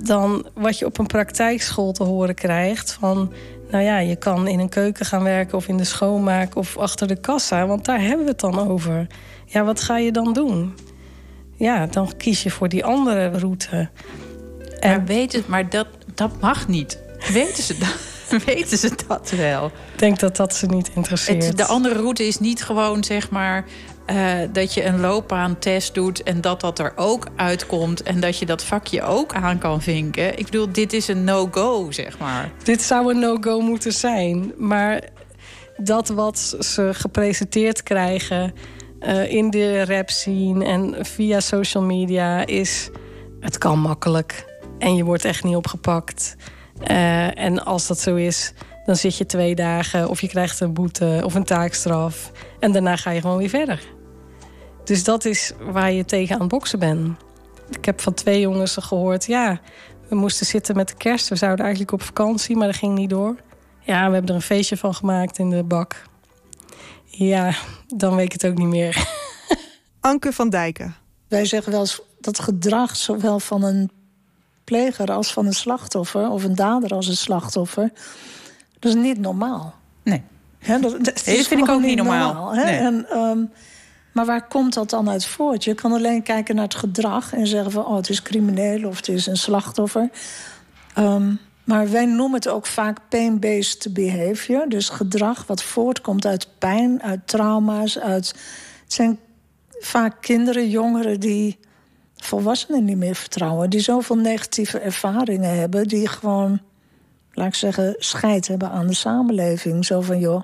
dan 0.00 0.46
wat 0.54 0.78
je 0.78 0.86
op 0.86 0.98
een 0.98 1.06
praktijkschool 1.06 1.92
te 1.92 2.02
horen 2.02 2.34
krijgt. 2.34 2.92
Van, 2.92 3.32
nou 3.70 3.84
ja, 3.84 3.98
je 3.98 4.16
kan 4.16 4.48
in 4.48 4.58
een 4.58 4.68
keuken 4.68 5.06
gaan 5.06 5.22
werken 5.22 5.56
of 5.56 5.68
in 5.68 5.76
de 5.76 5.84
schoonmaak 5.84 6.56
of 6.56 6.76
achter 6.76 7.08
de 7.08 7.20
kassa. 7.20 7.66
Want 7.66 7.84
daar 7.84 8.00
hebben 8.00 8.24
we 8.24 8.30
het 8.30 8.40
dan 8.40 8.68
over. 8.68 9.06
Ja, 9.46 9.64
wat 9.64 9.80
ga 9.80 9.98
je 9.98 10.12
dan 10.12 10.32
doen? 10.32 10.74
Ja, 11.56 11.86
dan 11.86 12.16
kies 12.16 12.42
je 12.42 12.50
voor 12.50 12.68
die 12.68 12.84
andere 12.84 13.28
route. 13.28 13.88
En 14.80 14.90
maar 14.90 15.04
weet 15.04 15.32
het, 15.32 15.48
maar 15.48 15.68
dat, 15.68 15.86
dat 16.14 16.40
mag 16.40 16.68
niet. 16.68 16.98
Weten 17.32 17.62
ze 17.62 17.78
dat? 17.78 18.10
Weten 18.44 18.78
ze 18.78 18.90
dat 19.08 19.30
wel? 19.30 19.66
Ik 19.66 19.98
denk 19.98 20.18
dat 20.18 20.36
dat 20.36 20.54
ze 20.54 20.66
niet 20.66 20.90
interesseert. 20.94 21.46
Het, 21.46 21.56
de 21.56 21.64
andere 21.64 21.94
route 21.94 22.26
is 22.26 22.38
niet 22.38 22.64
gewoon 22.64 23.04
zeg 23.04 23.30
maar 23.30 23.64
uh, 24.10 24.32
dat 24.52 24.74
je 24.74 24.84
een 24.84 25.00
loopbaantest 25.00 25.94
doet 25.94 26.22
en 26.22 26.40
dat 26.40 26.60
dat 26.60 26.78
er 26.78 26.92
ook 26.96 27.26
uitkomt 27.36 28.02
en 28.02 28.20
dat 28.20 28.38
je 28.38 28.46
dat 28.46 28.64
vakje 28.64 29.02
ook 29.02 29.34
aan 29.34 29.58
kan 29.58 29.82
vinken. 29.82 30.38
Ik 30.38 30.44
bedoel, 30.44 30.72
dit 30.72 30.92
is 30.92 31.08
een 31.08 31.24
no-go, 31.24 31.90
zeg 31.90 32.18
maar. 32.18 32.52
Dit 32.62 32.82
zou 32.82 33.10
een 33.10 33.18
no-go 33.18 33.60
moeten 33.60 33.92
zijn, 33.92 34.52
maar 34.56 35.02
dat 35.76 36.08
wat 36.08 36.56
ze 36.58 36.90
gepresenteerd 36.92 37.82
krijgen 37.82 38.54
uh, 39.00 39.32
in 39.32 39.50
de 39.50 39.84
rap 39.84 40.10
scene 40.10 40.64
en 40.64 41.06
via 41.06 41.40
social 41.40 41.82
media 41.82 42.46
is 42.46 42.90
het 43.40 43.58
kan 43.58 43.78
makkelijk 43.78 44.51
en 44.82 44.96
je 44.96 45.04
wordt 45.04 45.24
echt 45.24 45.44
niet 45.44 45.56
opgepakt. 45.56 46.36
Uh, 46.90 47.38
en 47.38 47.64
als 47.64 47.86
dat 47.86 48.00
zo 48.00 48.14
is, 48.14 48.52
dan 48.84 48.96
zit 48.96 49.16
je 49.16 49.26
twee 49.26 49.54
dagen 49.54 50.08
of 50.08 50.20
je 50.20 50.28
krijgt 50.28 50.60
een 50.60 50.72
boete 50.72 51.20
of 51.24 51.34
een 51.34 51.44
taakstraf. 51.44 52.32
En 52.60 52.72
daarna 52.72 52.96
ga 52.96 53.10
je 53.10 53.20
gewoon 53.20 53.36
weer 53.36 53.48
verder. 53.48 53.82
Dus 54.84 55.04
dat 55.04 55.24
is 55.24 55.52
waar 55.60 55.92
je 55.92 56.04
tegen 56.04 56.34
aan 56.34 56.40
het 56.40 56.50
boksen 56.50 56.78
bent. 56.78 57.16
ik 57.70 57.84
heb 57.84 58.00
van 58.00 58.14
twee 58.14 58.40
jongens 58.40 58.76
gehoord... 58.80 59.26
ja, 59.26 59.60
we 60.08 60.14
moesten 60.14 60.46
zitten 60.46 60.76
met 60.76 60.88
de 60.88 60.94
kerst. 60.96 61.28
We 61.28 61.36
zouden 61.36 61.64
eigenlijk 61.64 61.92
op 61.92 62.02
vakantie, 62.02 62.56
maar 62.56 62.66
dat 62.66 62.76
ging 62.76 62.94
niet 62.94 63.10
door. 63.10 63.36
Ja, 63.80 64.06
we 64.06 64.12
hebben 64.12 64.30
er 64.30 64.34
een 64.34 64.42
feestje 64.42 64.76
van 64.76 64.94
gemaakt 64.94 65.38
in 65.38 65.50
de 65.50 65.62
bak. 65.62 66.02
Ja, 67.04 67.54
dan 67.86 68.16
weet 68.16 68.24
ik 68.24 68.32
het 68.32 68.46
ook 68.46 68.58
niet 68.58 68.66
meer. 68.66 69.06
Anke 70.00 70.32
van 70.32 70.50
Dijken. 70.50 70.94
Wij 71.28 71.44
zeggen 71.44 71.72
wel 71.72 71.80
eens 71.80 72.00
dat 72.20 72.38
gedrag 72.40 72.96
zowel 72.96 73.38
van 73.38 73.62
een 73.62 73.90
pleger 74.64 75.12
als 75.12 75.32
van 75.32 75.46
een 75.46 75.52
slachtoffer... 75.52 76.30
of 76.30 76.44
een 76.44 76.54
dader 76.54 76.90
als 76.90 77.08
een 77.08 77.16
slachtoffer... 77.16 77.90
dat 78.78 78.94
is 78.94 78.94
niet 78.94 79.18
normaal. 79.18 79.74
Nee. 80.02 80.22
Hè, 80.58 80.80
dat, 80.80 81.04
dat, 81.04 81.22
Nee, 81.26 81.36
dat 81.36 81.46
vind 81.46 81.60
ik 81.60 81.68
ook 81.68 81.80
niet 81.80 81.96
normaal. 81.96 82.54
hè? 82.54 82.64
Nee. 82.64 82.78
En, 82.78 83.06
ehm, 83.10 83.44
maar 84.12 84.26
waar 84.26 84.48
komt 84.48 84.74
dat 84.74 84.90
dan 84.90 85.10
uit 85.10 85.26
voort? 85.26 85.64
Je 85.64 85.74
kan 85.74 85.92
alleen 85.92 86.22
kijken 86.22 86.54
naar 86.54 86.64
het 86.64 86.74
gedrag 86.74 87.32
en 87.34 87.46
zeggen 87.46 87.70
van... 87.70 87.86
oh, 87.86 87.96
het 87.96 88.08
is 88.08 88.22
crimineel 88.22 88.88
of 88.88 88.96
het 88.96 89.08
is 89.08 89.26
een 89.26 89.36
slachtoffer. 89.36 90.10
Ehm, 90.94 91.34
maar 91.64 91.90
wij 91.90 92.06
noemen 92.06 92.34
het 92.34 92.48
ook 92.48 92.66
vaak 92.66 92.98
pain-based 93.08 93.92
behavior. 93.92 94.68
Dus 94.68 94.88
gedrag 94.88 95.46
wat 95.46 95.62
voortkomt 95.62 96.26
uit 96.26 96.48
pijn, 96.58 97.02
uit 97.02 97.20
trauma's. 97.24 97.98
Uit... 97.98 98.34
Het 98.82 98.92
zijn 98.92 99.18
vaak 99.80 100.16
kinderen, 100.20 100.68
jongeren 100.68 101.20
die 101.20 101.58
volwassenen 102.24 102.84
niet 102.84 102.96
meer 102.96 103.14
vertrouwen. 103.14 103.70
Die 103.70 103.80
zoveel 103.80 104.16
negatieve 104.16 104.78
ervaringen 104.78 105.58
hebben. 105.58 105.88
Die 105.88 106.08
gewoon, 106.08 106.60
laat 107.32 107.46
ik 107.46 107.54
zeggen, 107.54 107.94
scheid 107.98 108.48
hebben 108.48 108.70
aan 108.70 108.86
de 108.86 108.94
samenleving. 108.94 109.84
Zo 109.84 110.00
van, 110.00 110.18
joh, 110.18 110.42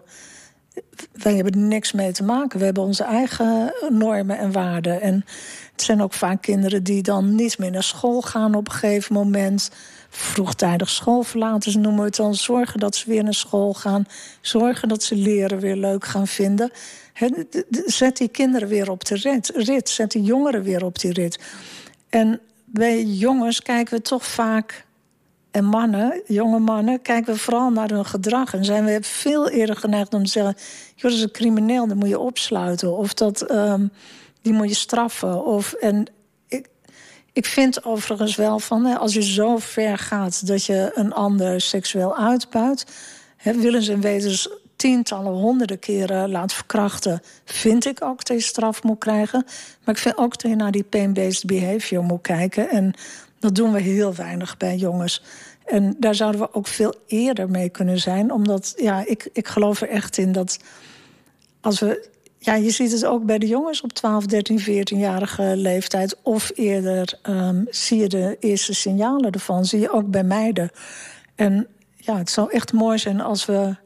wij 1.12 1.34
hebben 1.34 1.52
er 1.52 1.66
niks 1.66 1.92
mee 1.92 2.12
te 2.12 2.24
maken. 2.24 2.58
We 2.58 2.64
hebben 2.64 2.82
onze 2.82 3.04
eigen 3.04 3.72
normen 3.88 4.38
en 4.38 4.52
waarden. 4.52 5.00
En 5.00 5.24
het 5.72 5.82
zijn 5.82 6.02
ook 6.02 6.12
vaak 6.12 6.42
kinderen 6.42 6.82
die 6.82 7.02
dan 7.02 7.34
niet 7.34 7.58
meer 7.58 7.70
naar 7.70 7.82
school 7.82 8.20
gaan 8.20 8.54
op 8.54 8.66
een 8.66 8.74
gegeven 8.74 9.14
moment. 9.14 9.70
Vroegtijdig 10.08 10.88
schoolverlaters 10.88 11.74
noemen 11.74 12.00
we 12.00 12.06
het 12.06 12.16
dan. 12.16 12.34
Zorgen 12.34 12.80
dat 12.80 12.96
ze 12.96 13.08
weer 13.08 13.24
naar 13.24 13.34
school 13.34 13.74
gaan. 13.74 14.06
Zorgen 14.40 14.88
dat 14.88 15.02
ze 15.02 15.14
leren 15.14 15.58
weer 15.58 15.76
leuk 15.76 16.04
gaan 16.04 16.26
vinden. 16.26 16.70
Zet 17.86 18.16
die 18.16 18.28
kinderen 18.28 18.68
weer 18.68 18.90
op 18.90 19.04
de 19.04 19.42
rit. 19.52 19.88
Zet 19.88 20.10
die 20.10 20.22
jongeren 20.22 20.62
weer 20.62 20.84
op 20.84 20.98
die 20.98 21.12
rit. 21.12 21.38
En 22.08 22.40
bij 22.64 23.04
jongens 23.04 23.62
kijken 23.62 23.96
we 23.96 24.02
toch 24.02 24.26
vaak 24.26 24.86
en 25.50 25.64
mannen, 25.64 26.22
jonge 26.26 26.58
mannen, 26.58 27.02
kijken 27.02 27.32
we 27.32 27.38
vooral 27.38 27.70
naar 27.70 27.88
hun 27.88 28.04
gedrag. 28.04 28.54
En 28.54 28.64
zijn 28.64 28.84
we 28.84 28.98
veel 29.02 29.48
eerder 29.48 29.76
geneigd 29.76 30.14
om 30.14 30.24
te 30.24 30.30
zeggen: 30.30 30.56
joh, 30.94 31.02
dat 31.02 31.12
is 31.12 31.22
een 31.22 31.30
crimineel, 31.30 31.86
dat 31.86 31.96
moet 31.96 32.08
je 32.08 32.18
opsluiten. 32.18 32.96
Of 32.96 33.14
dat, 33.14 33.42
ehm, 33.42 33.86
die 34.42 34.52
moet 34.52 34.68
je 34.68 34.74
straffen. 34.74 35.44
Of, 35.44 35.72
en 35.72 36.06
ik 37.38 37.46
vind 37.46 37.84
overigens 37.84 38.36
wel 38.36 38.58
van, 38.58 38.84
hè, 38.84 38.96
als 38.96 39.14
je 39.14 39.22
zo 39.22 39.58
ver 39.58 39.98
gaat 39.98 40.46
dat 40.46 40.64
je 40.64 40.90
een 40.94 41.12
ander 41.12 41.60
seksueel 41.60 42.16
uitbuit, 42.16 42.86
hè, 43.36 43.52
willens 43.52 43.88
en 43.88 44.00
wetens 44.00 44.48
tientallen, 44.76 45.32
honderden 45.32 45.78
keren 45.78 46.30
laat 46.30 46.52
verkrachten, 46.52 47.22
vind 47.44 47.86
ik 47.86 48.04
ook 48.04 48.24
dat 48.24 48.36
je 48.36 48.42
straf 48.42 48.82
moet 48.82 48.98
krijgen. 48.98 49.44
Maar 49.84 49.94
ik 49.94 50.00
vind 50.00 50.16
ook 50.16 50.42
dat 50.42 50.50
je 50.50 50.56
naar 50.56 50.70
die 50.70 50.82
pain-based 50.82 51.46
behavior 51.46 52.02
moet 52.02 52.20
kijken. 52.20 52.70
En 52.70 52.94
dat 53.38 53.54
doen 53.54 53.72
we 53.72 53.80
heel 53.80 54.14
weinig 54.14 54.56
bij 54.56 54.76
jongens. 54.76 55.22
En 55.64 55.96
daar 55.98 56.14
zouden 56.14 56.40
we 56.40 56.54
ook 56.54 56.66
veel 56.66 56.94
eerder 57.06 57.50
mee 57.50 57.68
kunnen 57.68 57.98
zijn. 57.98 58.32
Omdat, 58.32 58.74
ja, 58.76 59.06
ik, 59.06 59.28
ik 59.32 59.48
geloof 59.48 59.80
er 59.80 59.88
echt 59.88 60.18
in 60.18 60.32
dat 60.32 60.58
als 61.60 61.80
we. 61.80 62.08
Ja, 62.48 62.54
je 62.54 62.70
ziet 62.70 62.92
het 62.92 63.04
ook 63.04 63.24
bij 63.24 63.38
de 63.38 63.46
jongens 63.46 63.80
op 63.80 63.92
12, 63.92 64.26
13, 64.26 64.60
14-jarige 64.60 65.52
leeftijd. 65.56 66.16
Of 66.22 66.50
eerder 66.54 67.18
ehm, 67.22 67.64
zie 67.70 67.98
je 67.98 68.08
de 68.08 68.36
eerste 68.40 68.74
signalen 68.74 69.30
ervan. 69.30 69.64
Zie 69.64 69.80
je 69.80 69.92
ook 69.92 70.10
bij 70.10 70.24
meiden. 70.24 70.70
En 71.34 71.66
ja, 71.96 72.16
het 72.16 72.30
zou 72.30 72.50
echt 72.50 72.72
mooi 72.72 72.98
zijn 72.98 73.20
als 73.20 73.44
we 73.44 73.76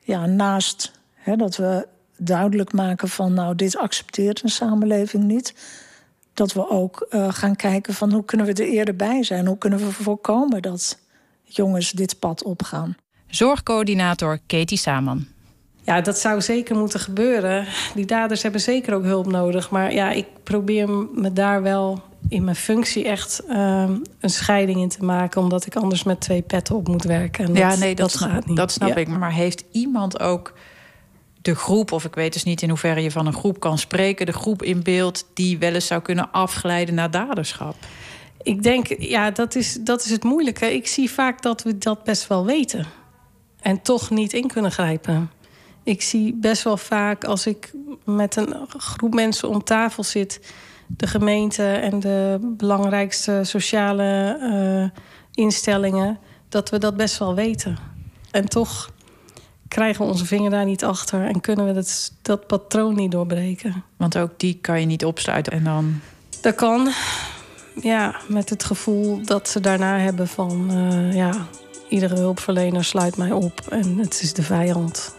ja, 0.00 0.26
naast 0.26 0.92
hè, 1.14 1.36
dat 1.36 1.56
we 1.56 1.86
duidelijk 2.16 2.72
maken 2.72 3.08
van 3.08 3.34
nou, 3.34 3.54
dit 3.54 3.76
accepteert 3.76 4.42
een 4.42 4.48
samenleving 4.48 5.24
niet. 5.24 5.54
Dat 6.34 6.52
we 6.52 6.68
ook 6.68 7.06
eh, 7.10 7.32
gaan 7.32 7.56
kijken 7.56 7.94
van 7.94 8.12
hoe 8.12 8.24
kunnen 8.24 8.46
we 8.46 8.52
er 8.52 8.68
eerder 8.68 8.96
bij 8.96 9.22
zijn? 9.22 9.46
Hoe 9.46 9.58
kunnen 9.58 9.78
we 9.78 9.92
voorkomen 9.92 10.62
dat 10.62 10.98
jongens 11.44 11.90
dit 11.90 12.18
pad 12.18 12.42
opgaan? 12.42 12.96
Zorgcoördinator 13.26 14.38
Katie 14.46 14.78
Saman. 14.78 15.26
Ja, 15.88 16.00
dat 16.00 16.18
zou 16.18 16.40
zeker 16.40 16.76
moeten 16.76 17.00
gebeuren. 17.00 17.66
Die 17.94 18.06
daders 18.06 18.42
hebben 18.42 18.60
zeker 18.60 18.94
ook 18.94 19.02
hulp 19.02 19.26
nodig. 19.26 19.70
Maar 19.70 19.92
ja, 19.92 20.10
ik 20.10 20.26
probeer 20.42 20.88
me 21.14 21.32
daar 21.32 21.62
wel 21.62 22.02
in 22.28 22.44
mijn 22.44 22.56
functie 22.56 23.04
echt 23.04 23.42
ehm, 23.48 23.96
een 24.20 24.30
scheiding 24.30 24.80
in 24.80 24.88
te 24.88 25.04
maken. 25.04 25.40
Omdat 25.40 25.66
ik 25.66 25.76
anders 25.76 26.02
met 26.02 26.20
twee 26.20 26.42
petten 26.42 26.74
op 26.76 26.88
moet 26.88 27.02
werken. 27.02 27.44
En 27.44 27.54
ja, 27.54 27.74
nee, 27.74 27.94
dat, 27.94 28.16
gaat 28.16 28.46
niet. 28.46 28.56
dat 28.56 28.72
snap 28.72 28.88
Ja. 28.88 28.94
ik. 28.96 29.08
Maar 29.08 29.32
heeft 29.32 29.64
iemand 29.72 30.20
ook 30.20 30.52
de 31.42 31.54
groep, 31.54 31.92
of 31.92 32.04
ik 32.04 32.14
weet 32.14 32.32
dus 32.32 32.44
niet 32.44 32.62
in 32.62 32.68
hoeverre 32.68 33.02
je 33.02 33.10
van 33.10 33.26
een 33.26 33.32
groep 33.32 33.60
kan 33.60 33.78
spreken, 33.78 34.26
de 34.26 34.32
groep 34.32 34.62
in 34.62 34.82
beeld 34.82 35.26
die 35.34 35.58
wel 35.58 35.74
eens 35.74 35.86
zou 35.86 36.02
kunnen 36.02 36.32
afglijden 36.32 36.94
naar 36.94 37.10
daderschap? 37.10 37.74
Ik 38.42 38.62
denk, 38.62 38.86
ja, 38.98 39.30
dat 39.30 39.54
is, 39.54 39.78
dat 39.80 40.04
is 40.04 40.10
het 40.10 40.24
moeilijke. 40.24 40.74
Ik 40.74 40.86
zie 40.86 41.10
vaak 41.10 41.42
dat 41.42 41.62
we 41.62 41.78
dat 41.78 42.04
best 42.04 42.26
wel 42.26 42.46
weten. 42.46 42.86
En 43.60 43.82
toch 43.82 44.10
niet 44.10 44.32
in 44.32 44.46
kunnen 44.46 44.72
grijpen. 44.72 45.30
Ik 45.88 46.02
zie 46.02 46.34
best 46.34 46.62
wel 46.62 46.76
vaak 46.76 47.24
als 47.24 47.46
ik 47.46 47.72
met 48.04 48.36
een 48.36 48.54
groep 48.68 49.14
mensen 49.14 49.48
om 49.48 49.64
tafel 49.64 50.02
zit... 50.02 50.54
de 50.86 51.06
gemeente 51.06 51.64
en 51.64 52.00
de 52.00 52.38
belangrijkste 52.56 53.40
sociale 53.42 54.38
eh, 54.40 55.00
instellingen... 55.44 56.18
dat 56.48 56.70
we 56.70 56.78
dat 56.78 56.96
best 56.96 57.18
wel 57.18 57.34
weten. 57.34 57.78
En 58.30 58.48
toch 58.48 58.90
krijgen 59.68 60.04
we 60.04 60.10
onze 60.10 60.24
vinger 60.24 60.50
daar 60.50 60.64
niet 60.64 60.84
achter... 60.84 61.24
en 61.24 61.40
kunnen 61.40 61.66
we 61.66 61.72
dat, 61.72 62.12
dat 62.22 62.46
patroon 62.46 62.94
niet 62.94 63.10
doorbreken. 63.10 63.84
Want 63.96 64.18
ook 64.18 64.30
die 64.36 64.58
kan 64.60 64.80
je 64.80 64.86
niet 64.86 65.04
opsluiten 65.04 65.52
en 65.52 65.64
dan. 65.64 66.00
Dat 66.40 66.54
kan. 66.54 66.88
Ja, 67.82 68.14
met 68.26 68.50
het 68.50 68.64
gevoel 68.64 69.22
dat 69.22 69.48
ze 69.48 69.60
daarna 69.60 69.98
hebben 69.98 70.28
van... 70.28 70.70
eh, 70.70 71.14
ja, 71.14 71.46
iedere 71.88 72.16
hulpverlener 72.16 72.84
sluit 72.84 73.16
mij 73.16 73.32
op 73.32 73.60
en 73.70 73.98
het 73.98 74.20
is 74.22 74.32
de 74.32 74.42
vijand. 74.42 75.16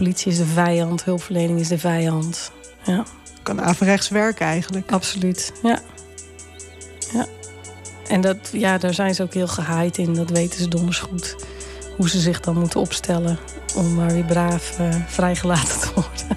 Politie 0.00 0.32
is 0.32 0.38
de 0.38 0.46
vijand, 0.46 1.04
hulpverlening 1.04 1.60
is 1.60 1.68
de 1.68 1.78
vijand. 1.78 2.50
Ja, 2.84 3.04
Kan 3.42 3.60
averechts 3.60 4.08
werken 4.08 4.46
eigenlijk. 4.46 4.92
absoluut. 4.92 5.52
Ja. 5.62 5.80
ja. 7.12 7.26
En 8.08 8.20
dat, 8.20 8.36
ja, 8.52 8.78
daar 8.78 8.94
zijn 8.94 9.14
ze 9.14 9.22
ook 9.22 9.34
heel 9.34 9.48
gehaaid 9.48 9.98
in. 9.98 10.14
Dat 10.14 10.30
weten 10.30 10.58
ze 10.60 10.68
donders 10.68 10.98
goed. 10.98 11.36
Hoe 11.96 12.08
ze 12.08 12.20
zich 12.20 12.40
dan 12.40 12.58
moeten 12.58 12.80
opstellen 12.80 13.38
om 13.76 13.94
maar 13.94 14.12
weer 14.12 14.24
braaf 14.24 14.78
eh, 14.78 14.94
vrijgelaten 15.06 15.80
te 15.80 15.88
worden. 15.94 16.36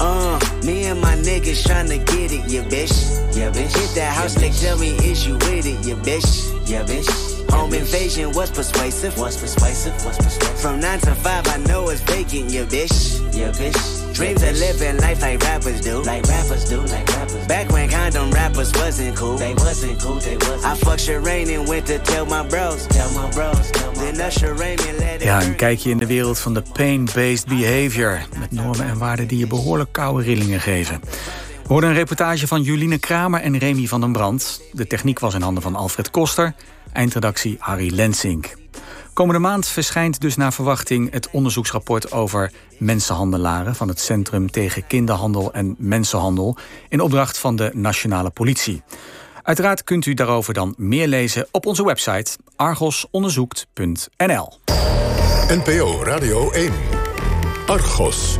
Uh, 0.00 0.38
me 0.64 0.90
and 0.90 1.00
my 1.00 1.30
niggas 1.30 1.62
tryna 1.62 2.02
get 2.04 2.30
it, 2.30 2.50
yeah, 2.50 2.66
bitch. 2.68 2.94
Yeah, 3.34 3.52
bitch. 3.52 3.78
Hit 3.78 3.94
that 3.94 4.14
house, 4.14 4.34
they 4.38 4.50
tell 4.50 4.76
me, 4.78 4.94
is 5.10 5.24
you 5.24 5.36
with 5.36 5.64
it, 5.64 5.84
yeah, 5.86 6.00
bitch. 6.02 6.68
Yeah, 6.68 6.86
bitch. 6.86 7.25
Home 7.50 7.74
invasion 7.74 8.32
was 8.32 8.50
persuasive. 8.50 9.18
Was 9.18 9.36
persuasive, 9.36 9.94
was 10.04 10.16
persuasive. 10.16 10.60
From 10.60 10.80
9 10.80 11.00
to 11.00 11.14
5, 11.14 11.48
I 11.48 11.56
know 11.68 11.88
it's 11.88 12.00
vacant, 12.00 12.50
yeah, 12.50 12.64
bitch. 12.64 13.20
Yeah, 13.34 13.50
bitch. 13.52 14.14
Dreams 14.14 14.42
of 14.42 14.56
living 14.58 14.96
life 14.98 15.20
like 15.20 15.42
rappers 15.42 15.80
do. 15.82 16.02
Like 16.02 16.24
rappers 16.24 16.68
do, 16.68 16.80
like 16.80 17.06
rappers. 17.08 17.46
Back 17.46 17.70
when 17.70 17.88
condom 17.90 18.30
rappers 18.30 18.72
wasn't 18.72 19.16
cool. 19.16 19.36
They 19.36 19.54
wasn't 19.54 20.00
cool, 20.00 20.20
they 20.20 20.36
wasn't. 20.36 20.64
I 20.64 20.74
fucked 20.74 21.06
Sherane 21.06 21.54
and 21.54 21.68
went 21.68 21.86
to 21.88 21.98
tell 21.98 22.24
my 22.26 22.46
bros. 22.48 22.86
Tell 22.86 23.10
my 23.12 23.30
bros, 23.30 23.70
tell 23.72 23.92
my 23.92 24.12
Then 24.12 24.20
Usher 24.20 24.54
Rain 24.54 24.78
and 24.78 24.98
let 24.98 25.14
it 25.14 25.22
Ja, 25.22 25.42
een 25.42 25.56
kijkje 25.56 25.90
in 25.90 25.98
de 25.98 26.06
wereld 26.06 26.38
van 26.38 26.54
de 26.54 26.62
pain-based 26.72 27.46
behavior. 27.46 28.26
Met 28.38 28.52
normen 28.52 28.86
en 28.86 28.98
waarden 28.98 29.26
die 29.26 29.38
je 29.38 29.46
behoorlijk 29.46 29.92
koude 29.92 30.24
rillingen 30.24 30.60
geven. 30.60 31.00
We 31.66 31.72
hoorden 31.72 31.90
een 31.90 31.96
reportage 31.96 32.46
van 32.46 32.62
Juline 32.62 32.98
Kramer 32.98 33.40
en 33.40 33.58
Remy 33.58 33.86
van 33.86 34.00
den 34.00 34.12
Brand. 34.12 34.60
De 34.72 34.86
techniek 34.86 35.18
was 35.18 35.34
in 35.34 35.42
handen 35.42 35.62
van 35.62 35.74
Alfred 35.74 36.10
Koster. 36.10 36.54
Eindredactie 36.96 37.56
Harry 37.58 37.94
Lensink. 37.94 38.56
Komende 39.12 39.40
maand 39.40 39.66
verschijnt 39.66 40.20
dus 40.20 40.36
naar 40.36 40.52
verwachting 40.52 41.12
het 41.12 41.30
onderzoeksrapport 41.30 42.12
over 42.12 42.52
mensenhandelaren 42.78 43.74
van 43.74 43.88
het 43.88 44.00
Centrum 44.00 44.50
tegen 44.50 44.86
Kinderhandel 44.86 45.52
en 45.52 45.74
Mensenhandel 45.78 46.56
in 46.88 47.00
opdracht 47.00 47.38
van 47.38 47.56
de 47.56 47.70
Nationale 47.74 48.30
Politie. 48.30 48.82
Uiteraard 49.42 49.84
kunt 49.84 50.06
u 50.06 50.14
daarover 50.14 50.54
dan 50.54 50.74
meer 50.76 51.06
lezen 51.06 51.46
op 51.50 51.66
onze 51.66 51.84
website 51.84 52.36
argosonderzoekt.nl. 52.56 54.52
NPO 55.48 56.02
Radio 56.02 56.50
1. 56.50 56.72
Argos. 57.66 58.38